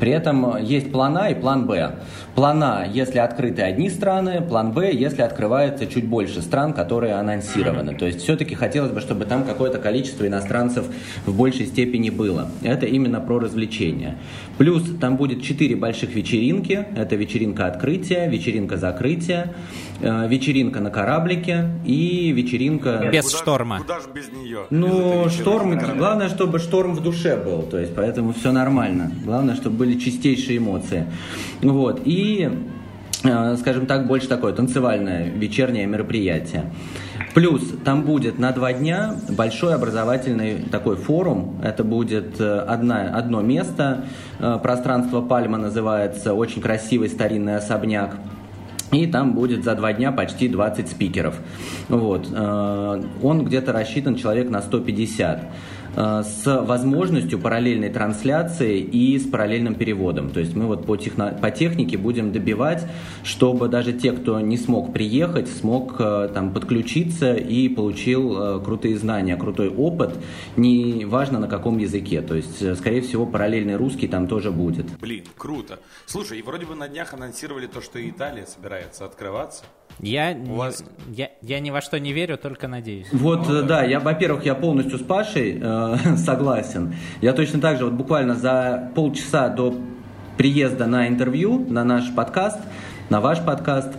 [0.00, 1.96] При этом есть план А и план Б.
[2.36, 7.94] План А, если открыты одни страны, план Б, если открывается чуть больше стран, которые анонсированы.
[7.94, 10.84] То есть все-таки хотелось бы, чтобы там какое-то количество иностранцев
[11.24, 12.50] в большей степени было.
[12.62, 14.18] Это именно про развлечения.
[14.58, 16.86] Плюс там будет четыре больших вечеринки.
[16.94, 19.54] Это вечеринка открытия, вечеринка закрытия,
[20.02, 23.08] э, вечеринка на кораблике и вечеринка...
[23.10, 23.78] Без Куда шторма.
[23.78, 24.66] Куда же без нее?
[24.68, 29.10] Без Ну, вечеринки шторм, главное, чтобы шторм в душе был, то есть поэтому все нормально.
[29.24, 31.06] Главное, чтобы были чистейшие эмоции.
[31.62, 32.25] Вот, и,
[33.24, 36.70] э, скажем так, больше такое танцевальное вечернее мероприятие.
[37.34, 41.60] Плюс там будет на два дня большой образовательный такой форум.
[41.62, 44.06] Это будет э, одна, одно место.
[44.38, 46.32] Э, Пространство Пальма называется.
[46.34, 48.16] Очень красивый старинный особняк.
[48.92, 51.34] И там будет за два дня почти 20 спикеров.
[51.88, 52.28] Вот.
[52.32, 55.46] Он где-то рассчитан человек на 150 э,
[55.96, 60.30] с возможностью параллельной трансляции и с параллельным переводом.
[60.30, 62.86] То есть мы вот по, техно- по технике будем добивать,
[63.24, 68.98] чтобы даже те, кто не смог приехать, смог э, там подключиться и получил э, крутые
[68.98, 70.14] знания, крутой опыт,
[70.56, 72.20] не важно на каком языке.
[72.20, 74.86] То есть, э, скорее всего, параллельный русский там тоже будет.
[75.00, 75.78] Блин, круто.
[76.06, 79.64] Слушай, и вроде бы на днях анонсировали то, что Италия собирается открываться.
[80.00, 83.06] Я, У вас- я, я ни во что не верю, только надеюсь.
[83.12, 86.94] Вот, э, да, я, во-первых, я полностью с Пашей э, согласен.
[87.22, 89.74] Я точно так же, вот буквально за полчаса до
[90.36, 92.58] приезда на интервью, на наш подкаст,
[93.08, 93.90] на ваш подкаст,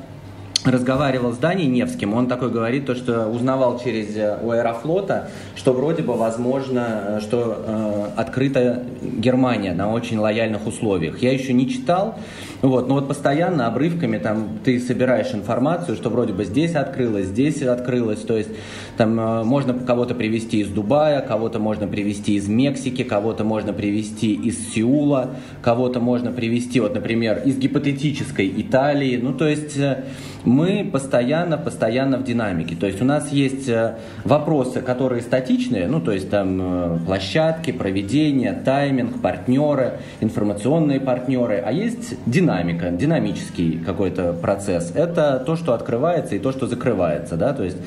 [0.72, 2.14] разговаривал с Даней Невским.
[2.14, 7.20] Он такой говорит, то, что узнавал через э, у Аэрофлота, что вроде бы возможно, э,
[7.22, 11.22] что э, открыта Германия на очень лояльных условиях.
[11.22, 12.16] Я еще не читал,
[12.62, 17.62] вот, но вот постоянно обрывками там ты собираешь информацию, что вроде бы здесь открылось, здесь
[17.62, 18.50] открылось, то есть
[18.98, 24.34] там э, можно кого-то привезти из Дубая, кого-то можно привезти из Мексики, кого-то можно привезти
[24.34, 29.18] из Сеула, кого-то можно привезти, вот, например, из гипотетической Италии.
[29.18, 30.06] Ну, то есть э,
[30.44, 32.76] мы постоянно, постоянно в динамике.
[32.76, 38.54] То есть у нас есть э, вопросы, которые статичные, ну, то есть там площадки, проведение,
[38.54, 44.92] тайминг, партнеры, информационные партнеры, а есть динамика, динамический какой-то процесс.
[44.96, 47.78] Это то, что открывается и то, что закрывается, да, то есть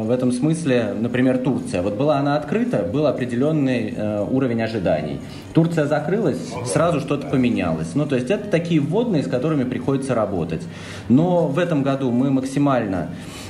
[0.00, 1.82] в этом смысле, например, Турция.
[1.82, 5.20] Вот была она открыта, был определенный э, уровень ожиданий.
[5.52, 7.94] Турция закрылась, сразу что-то поменялось.
[7.94, 10.62] Ну, то есть это такие вводные, с которыми приходится работать.
[11.08, 13.08] Но в этом году мы максимально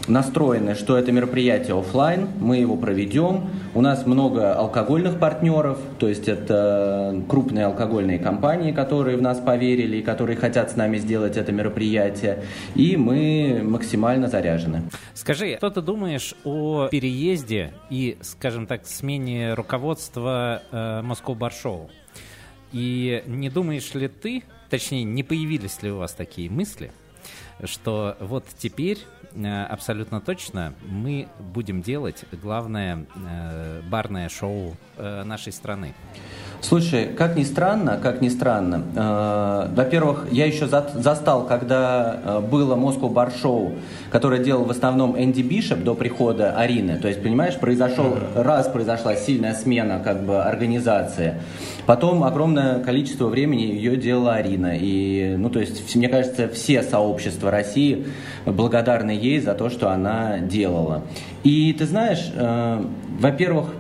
[0.09, 3.51] настроены, что это мероприятие офлайн, мы его проведем.
[3.75, 9.99] У нас много алкогольных партнеров, то есть это крупные алкогольные компании, которые в нас поверили
[9.99, 12.45] и которые хотят с нами сделать это мероприятие.
[12.75, 14.83] И мы максимально заряжены.
[15.15, 21.89] Скажи, что ты думаешь о переезде и, скажем так, смене руководства э, Bar Show?
[22.73, 26.91] И не думаешь ли ты, точнее, не появились ли у вас такие мысли,
[27.65, 28.99] что вот теперь
[29.35, 35.95] э, абсолютно точно мы будем делать главное э, барное шоу э, нашей страны?
[36.63, 42.41] Слушай, как ни странно, как ни странно, э, во-первых, я еще за, застал, когда э,
[42.41, 43.77] было Moscow Bar Show,
[44.11, 46.99] которое делал в основном Энди Бишоп до прихода Арины.
[46.99, 51.41] То есть, понимаешь, произошел, раз произошла сильная смена как бы организации,
[51.87, 54.77] потом огромное количество времени ее делала Арина.
[54.77, 58.07] И, ну, то есть, мне кажется, все сообщества России
[58.47, 61.05] благодарны ей за то, что она делала.
[61.45, 62.85] И ты знаешь, э,
[63.19, 63.75] во-первых,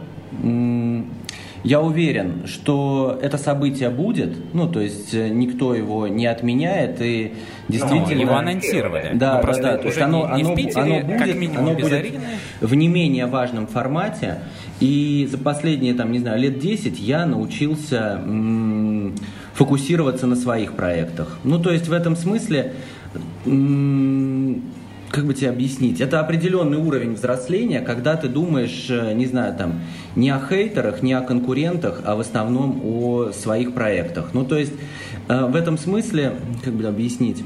[1.65, 7.35] я уверен, что это событие будет, ну, то есть э, никто его не отменяет, и
[7.69, 8.21] действительно...
[8.21, 9.11] его анонсировали.
[9.15, 11.75] Да, ну, да, да, то есть оно, не, оно, Питере, оно будет, как минимум, оно
[11.75, 12.07] будет
[12.61, 14.39] в не менее важном формате,
[14.81, 19.15] и за последние, там, не знаю, лет 10 я научился м-
[19.55, 21.39] фокусироваться на своих проектах.
[21.45, 22.73] Ну, то есть в этом смысле...
[23.47, 24.63] М-
[25.13, 29.81] как бы тебе объяснить, это определенный уровень взросления, когда ты думаешь, э, не знаю, там,
[30.17, 34.31] не о хейтерах, не о конкурентах, а в основном о своих проектах.
[34.33, 34.73] Ну, то есть,
[35.29, 36.33] э, в этом смысле,
[36.65, 37.45] как бы объяснить,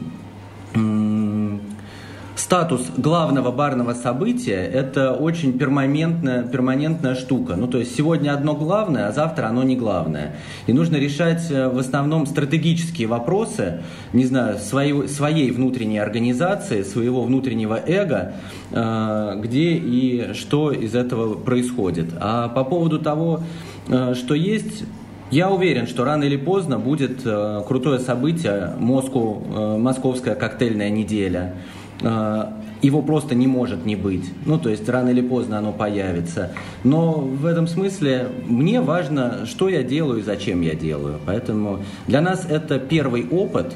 [2.47, 7.57] статус главного барного события– это очень перманентная, перманентная штука.
[7.57, 10.37] Ну, то есть сегодня одно главное, а завтра оно не главное.
[10.69, 13.83] И нужно решать э, в основном стратегические вопросы,
[14.13, 18.35] не знаю, своей, своей внутренней организации, своего внутреннего эго,
[18.71, 22.15] э, где и что из этого происходит.
[22.21, 23.41] А по поводу того,
[23.89, 24.85] э, что есть
[25.33, 27.23] я уверен, что рано или поздно будет
[27.67, 29.43] крутое событие Москву,
[29.77, 31.57] Московская коктейльная неделя.
[32.03, 34.25] Э, его просто не может не быть.
[34.45, 36.53] Ну, то есть рано или поздно оно появится.
[36.85, 41.19] Но в этом смысле мне важно, что я делаю и зачем я делаю.
[41.25, 43.75] Поэтому для нас это первый опыт.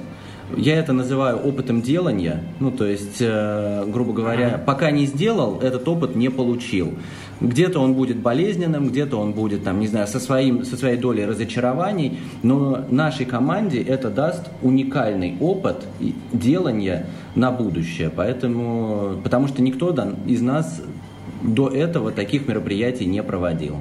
[0.56, 2.42] Я это называю опытом делания.
[2.58, 6.94] Ну, то есть, э, грубо говоря, пока не сделал, этот опыт не получил.
[7.40, 11.24] Где-то он будет болезненным, где-то он будет, там, не знаю, со, своим, со своей долей
[11.24, 15.86] разочарований, но нашей команде это даст уникальный опыт
[16.32, 18.10] делания на будущее.
[18.14, 19.94] Поэтому, потому что никто
[20.26, 20.82] из нас
[21.42, 23.76] до этого таких мероприятий не проводил.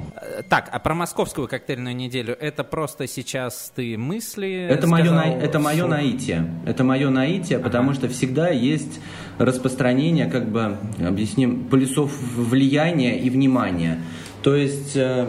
[0.48, 4.66] Так, а про московскую коктейльную неделю это просто сейчас ты мысли?
[4.68, 5.24] Это мое, на...
[5.24, 6.50] это мое наитие.
[6.66, 7.64] Это мое наитие, ага.
[7.66, 9.00] потому что всегда есть
[9.38, 14.00] распространение, как бы объясним, полюсов влияния и внимания.
[14.42, 15.26] То есть э,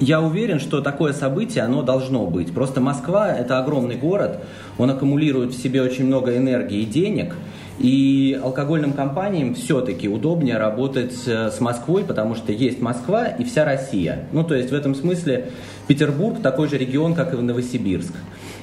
[0.00, 2.52] я уверен, что такое событие, оно должно быть.
[2.52, 4.44] Просто Москва– это огромный город,
[4.76, 7.36] он аккумулирует в себе очень много энергии и денег–
[7.82, 13.64] и алкогольным компаниям все-таки удобнее работать э, с Москвой, потому что есть Москва и вся
[13.64, 14.28] Россия.
[14.32, 15.50] Ну, то есть в этом смысле
[15.88, 18.14] Петербург такой же регион, как и Новосибирск.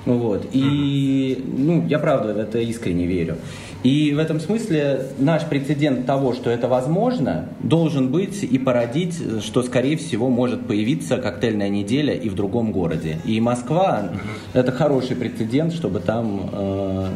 [0.05, 0.47] Вот.
[0.53, 3.35] И, ну, я правда в это искренне верю.
[3.83, 9.63] И в этом смысле наш прецедент того, что это возможно, должен быть и породить, что,
[9.63, 13.19] скорее всего, может появиться коктейльная неделя и в другом городе.
[13.23, 14.09] И Москва
[14.53, 17.07] это хороший прецедент, чтобы там э,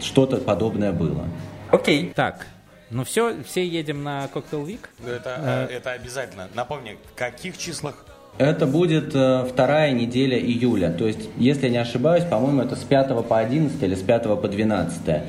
[0.00, 1.24] что-то подобное было.
[1.70, 2.04] Окей.
[2.04, 2.14] Okay.
[2.14, 2.46] Так,
[2.90, 4.88] ну все, все едем на коктейл Вик.
[5.06, 6.48] Это, э, это обязательно.
[6.54, 8.06] Напомни, в каких числах
[8.36, 10.92] это будет э, вторая неделя июля.
[10.92, 14.22] То есть, если я не ошибаюсь, по-моему, это с 5 по 11 или с 5
[14.40, 15.04] по 12.
[15.04, 15.24] Так,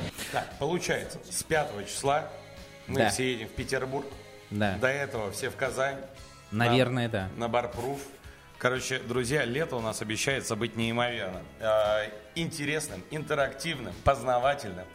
[0.60, 2.28] получается, с 5 числа
[2.88, 3.10] мы да.
[3.10, 4.06] все едем в Петербург.
[4.52, 4.78] Да.
[4.80, 5.98] До этого все в Казань.
[6.52, 7.30] Наверное, на, да.
[7.38, 8.00] На Барпруф.
[8.58, 11.44] Короче, друзья, лето у нас обещается быть неимоверным.
[11.60, 14.86] Э, интересным, интерактивным, познавательным,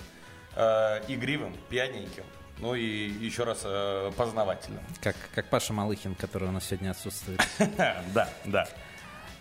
[0.56, 2.24] э, игривым, пьяненьким
[2.58, 4.82] ну и еще раз э, познавательным.
[5.00, 7.40] Как, как Паша Малыхин, который у нас сегодня отсутствует.
[8.14, 8.68] Да, да.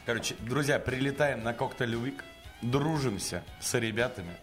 [0.06, 2.22] Короче, друзья, прилетаем на коктейль Week,
[2.62, 4.36] дружимся с ребятами,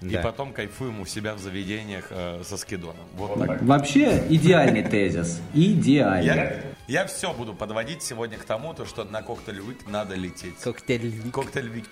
[0.00, 0.20] да.
[0.20, 3.04] И потом кайфуем у себя в заведениях э, со скидоном.
[3.14, 3.60] Вот, так.
[3.60, 5.42] Вообще идеальный тезис.
[5.52, 6.24] Идеальный.
[6.26, 10.58] Я, я все буду подводить сегодня к тому, то, что на коктейль Вик надо лететь.
[11.32, 11.86] Коктейль Вик.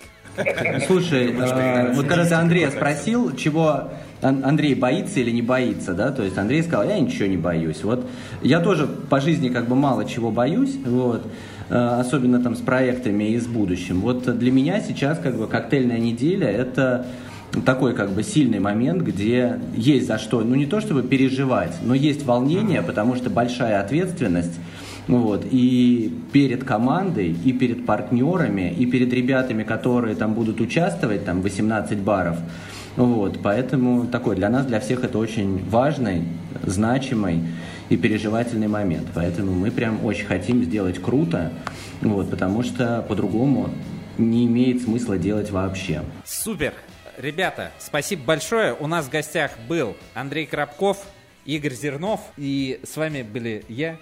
[0.87, 3.89] Слушай, э, вот когда ты Андрея спросил, чего
[4.21, 7.83] Андрей боится или не боится, да, то есть Андрей сказал, я ничего не боюсь.
[7.83, 8.05] Вот
[8.41, 11.25] я тоже по жизни как бы мало чего боюсь, вот,
[11.69, 14.01] э, особенно там с проектами и с будущим.
[14.01, 17.05] Вот для меня сейчас как бы коктейльная неделя это
[17.65, 21.93] такой как бы сильный момент, где есть за что, ну не то чтобы переживать, но
[21.95, 24.59] есть волнение, потому что большая ответственность.
[25.09, 31.41] Вот, и перед командой, и перед партнерами, и перед ребятами, которые там будут участвовать, там
[31.41, 32.37] 18 баров.
[32.95, 36.25] Вот, поэтому такой для нас, для всех это очень важный,
[36.63, 37.41] значимый
[37.89, 39.07] и переживательный момент.
[39.15, 41.53] Поэтому мы прям очень хотим сделать круто,
[42.01, 43.71] вот, потому что по-другому
[44.19, 46.03] не имеет смысла делать вообще.
[46.23, 46.73] Супер!
[47.17, 48.75] Ребята, спасибо большое.
[48.79, 51.03] У нас в гостях был Андрей Коробков,
[51.45, 52.21] Игорь Зернов.
[52.37, 53.97] И с вами были я,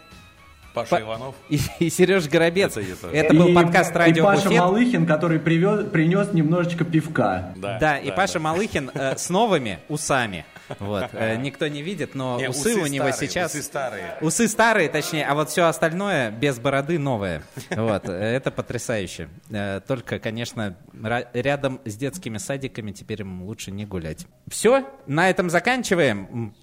[0.78, 1.36] Паша Иванов.
[1.50, 2.78] И, и Сереж Горобец.
[2.78, 3.16] Это тоже.
[3.16, 4.60] Это был И- подкаст «Радио И Паша Буфет».
[4.60, 7.54] Малыхин, который привез, принес немножечко пивка.
[7.56, 10.46] Да, и Паша Малыхин э, с новыми усами.
[10.80, 11.10] Вот.
[11.14, 13.52] Э, никто не видит, но Не, усы, усы у него старые, сейчас...
[13.54, 14.18] усы старые.
[14.22, 17.42] Усы старые, точнее, а вот все остальное без бороды новое.
[17.72, 18.10] Вот.
[18.10, 19.30] э, Это потрясающе.
[19.50, 24.28] Э, Только, конечно, ра- рядом с детскими садиками теперь им лучше не гулять.
[24.50, 26.54] Все, на этом заканчиваем.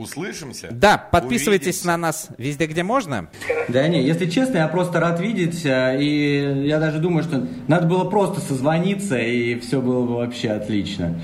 [0.00, 0.68] Услышимся.
[0.70, 1.86] Да, подписывайтесь Увидимся.
[1.88, 3.28] на нас везде, где можно.
[3.68, 7.86] Да не, если честно, я просто рад видеть, э, и я даже думаю, что надо
[7.86, 11.20] было просто созвониться, и все было бы вообще отлично.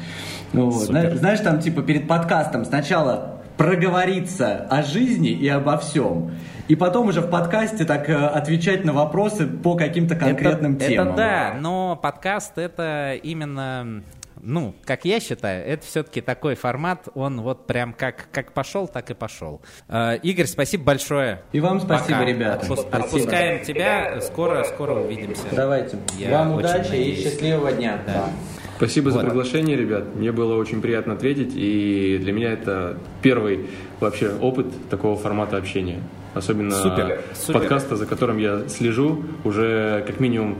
[0.52, 0.84] Ну, вот.
[0.88, 6.32] Зна- Знаешь, там типа перед подкастом сначала проговориться о жизни и обо всем,
[6.68, 11.08] и потом уже в подкасте так э, отвечать на вопросы по каким-то конкретным это, темам.
[11.08, 14.02] Это да, но подкаст это именно,
[14.46, 19.10] ну, как я считаю, это все-таки такой формат, он вот прям как, как пошел, так
[19.10, 19.60] и пошел.
[19.88, 21.42] Э, Игорь, спасибо большое.
[21.52, 22.24] И вам спасибо, Пока.
[22.24, 22.64] ребята.
[22.66, 23.04] Отпуск- Спасибо.
[23.04, 25.42] Отпускаем тебя, скоро, скоро увидимся.
[25.52, 25.98] Давайте.
[26.18, 27.22] Я вам удачи и надеюсь.
[27.24, 27.98] счастливого дня.
[28.06, 28.30] Да.
[28.76, 29.24] Спасибо за Вот.
[29.26, 30.14] приглашение, ребят.
[30.14, 33.66] Мне было очень приятно ответить, и для меня это первый
[34.00, 36.00] вообще опыт такого формата общения.
[36.34, 37.60] Особенно Супер, супер.
[37.60, 40.58] подкаста, за которым я слежу уже как минимум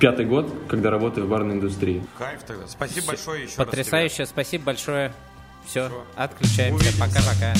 [0.00, 2.02] пятый год, когда работаю в барной индустрии.
[2.18, 2.66] Кайф тогда.
[2.66, 3.66] Спасибо большое еще раз.
[3.66, 5.12] Потрясающе, спасибо большое.
[5.66, 6.04] Все, Всё.
[6.16, 6.98] отключаемся.
[6.98, 7.54] Пока-пока.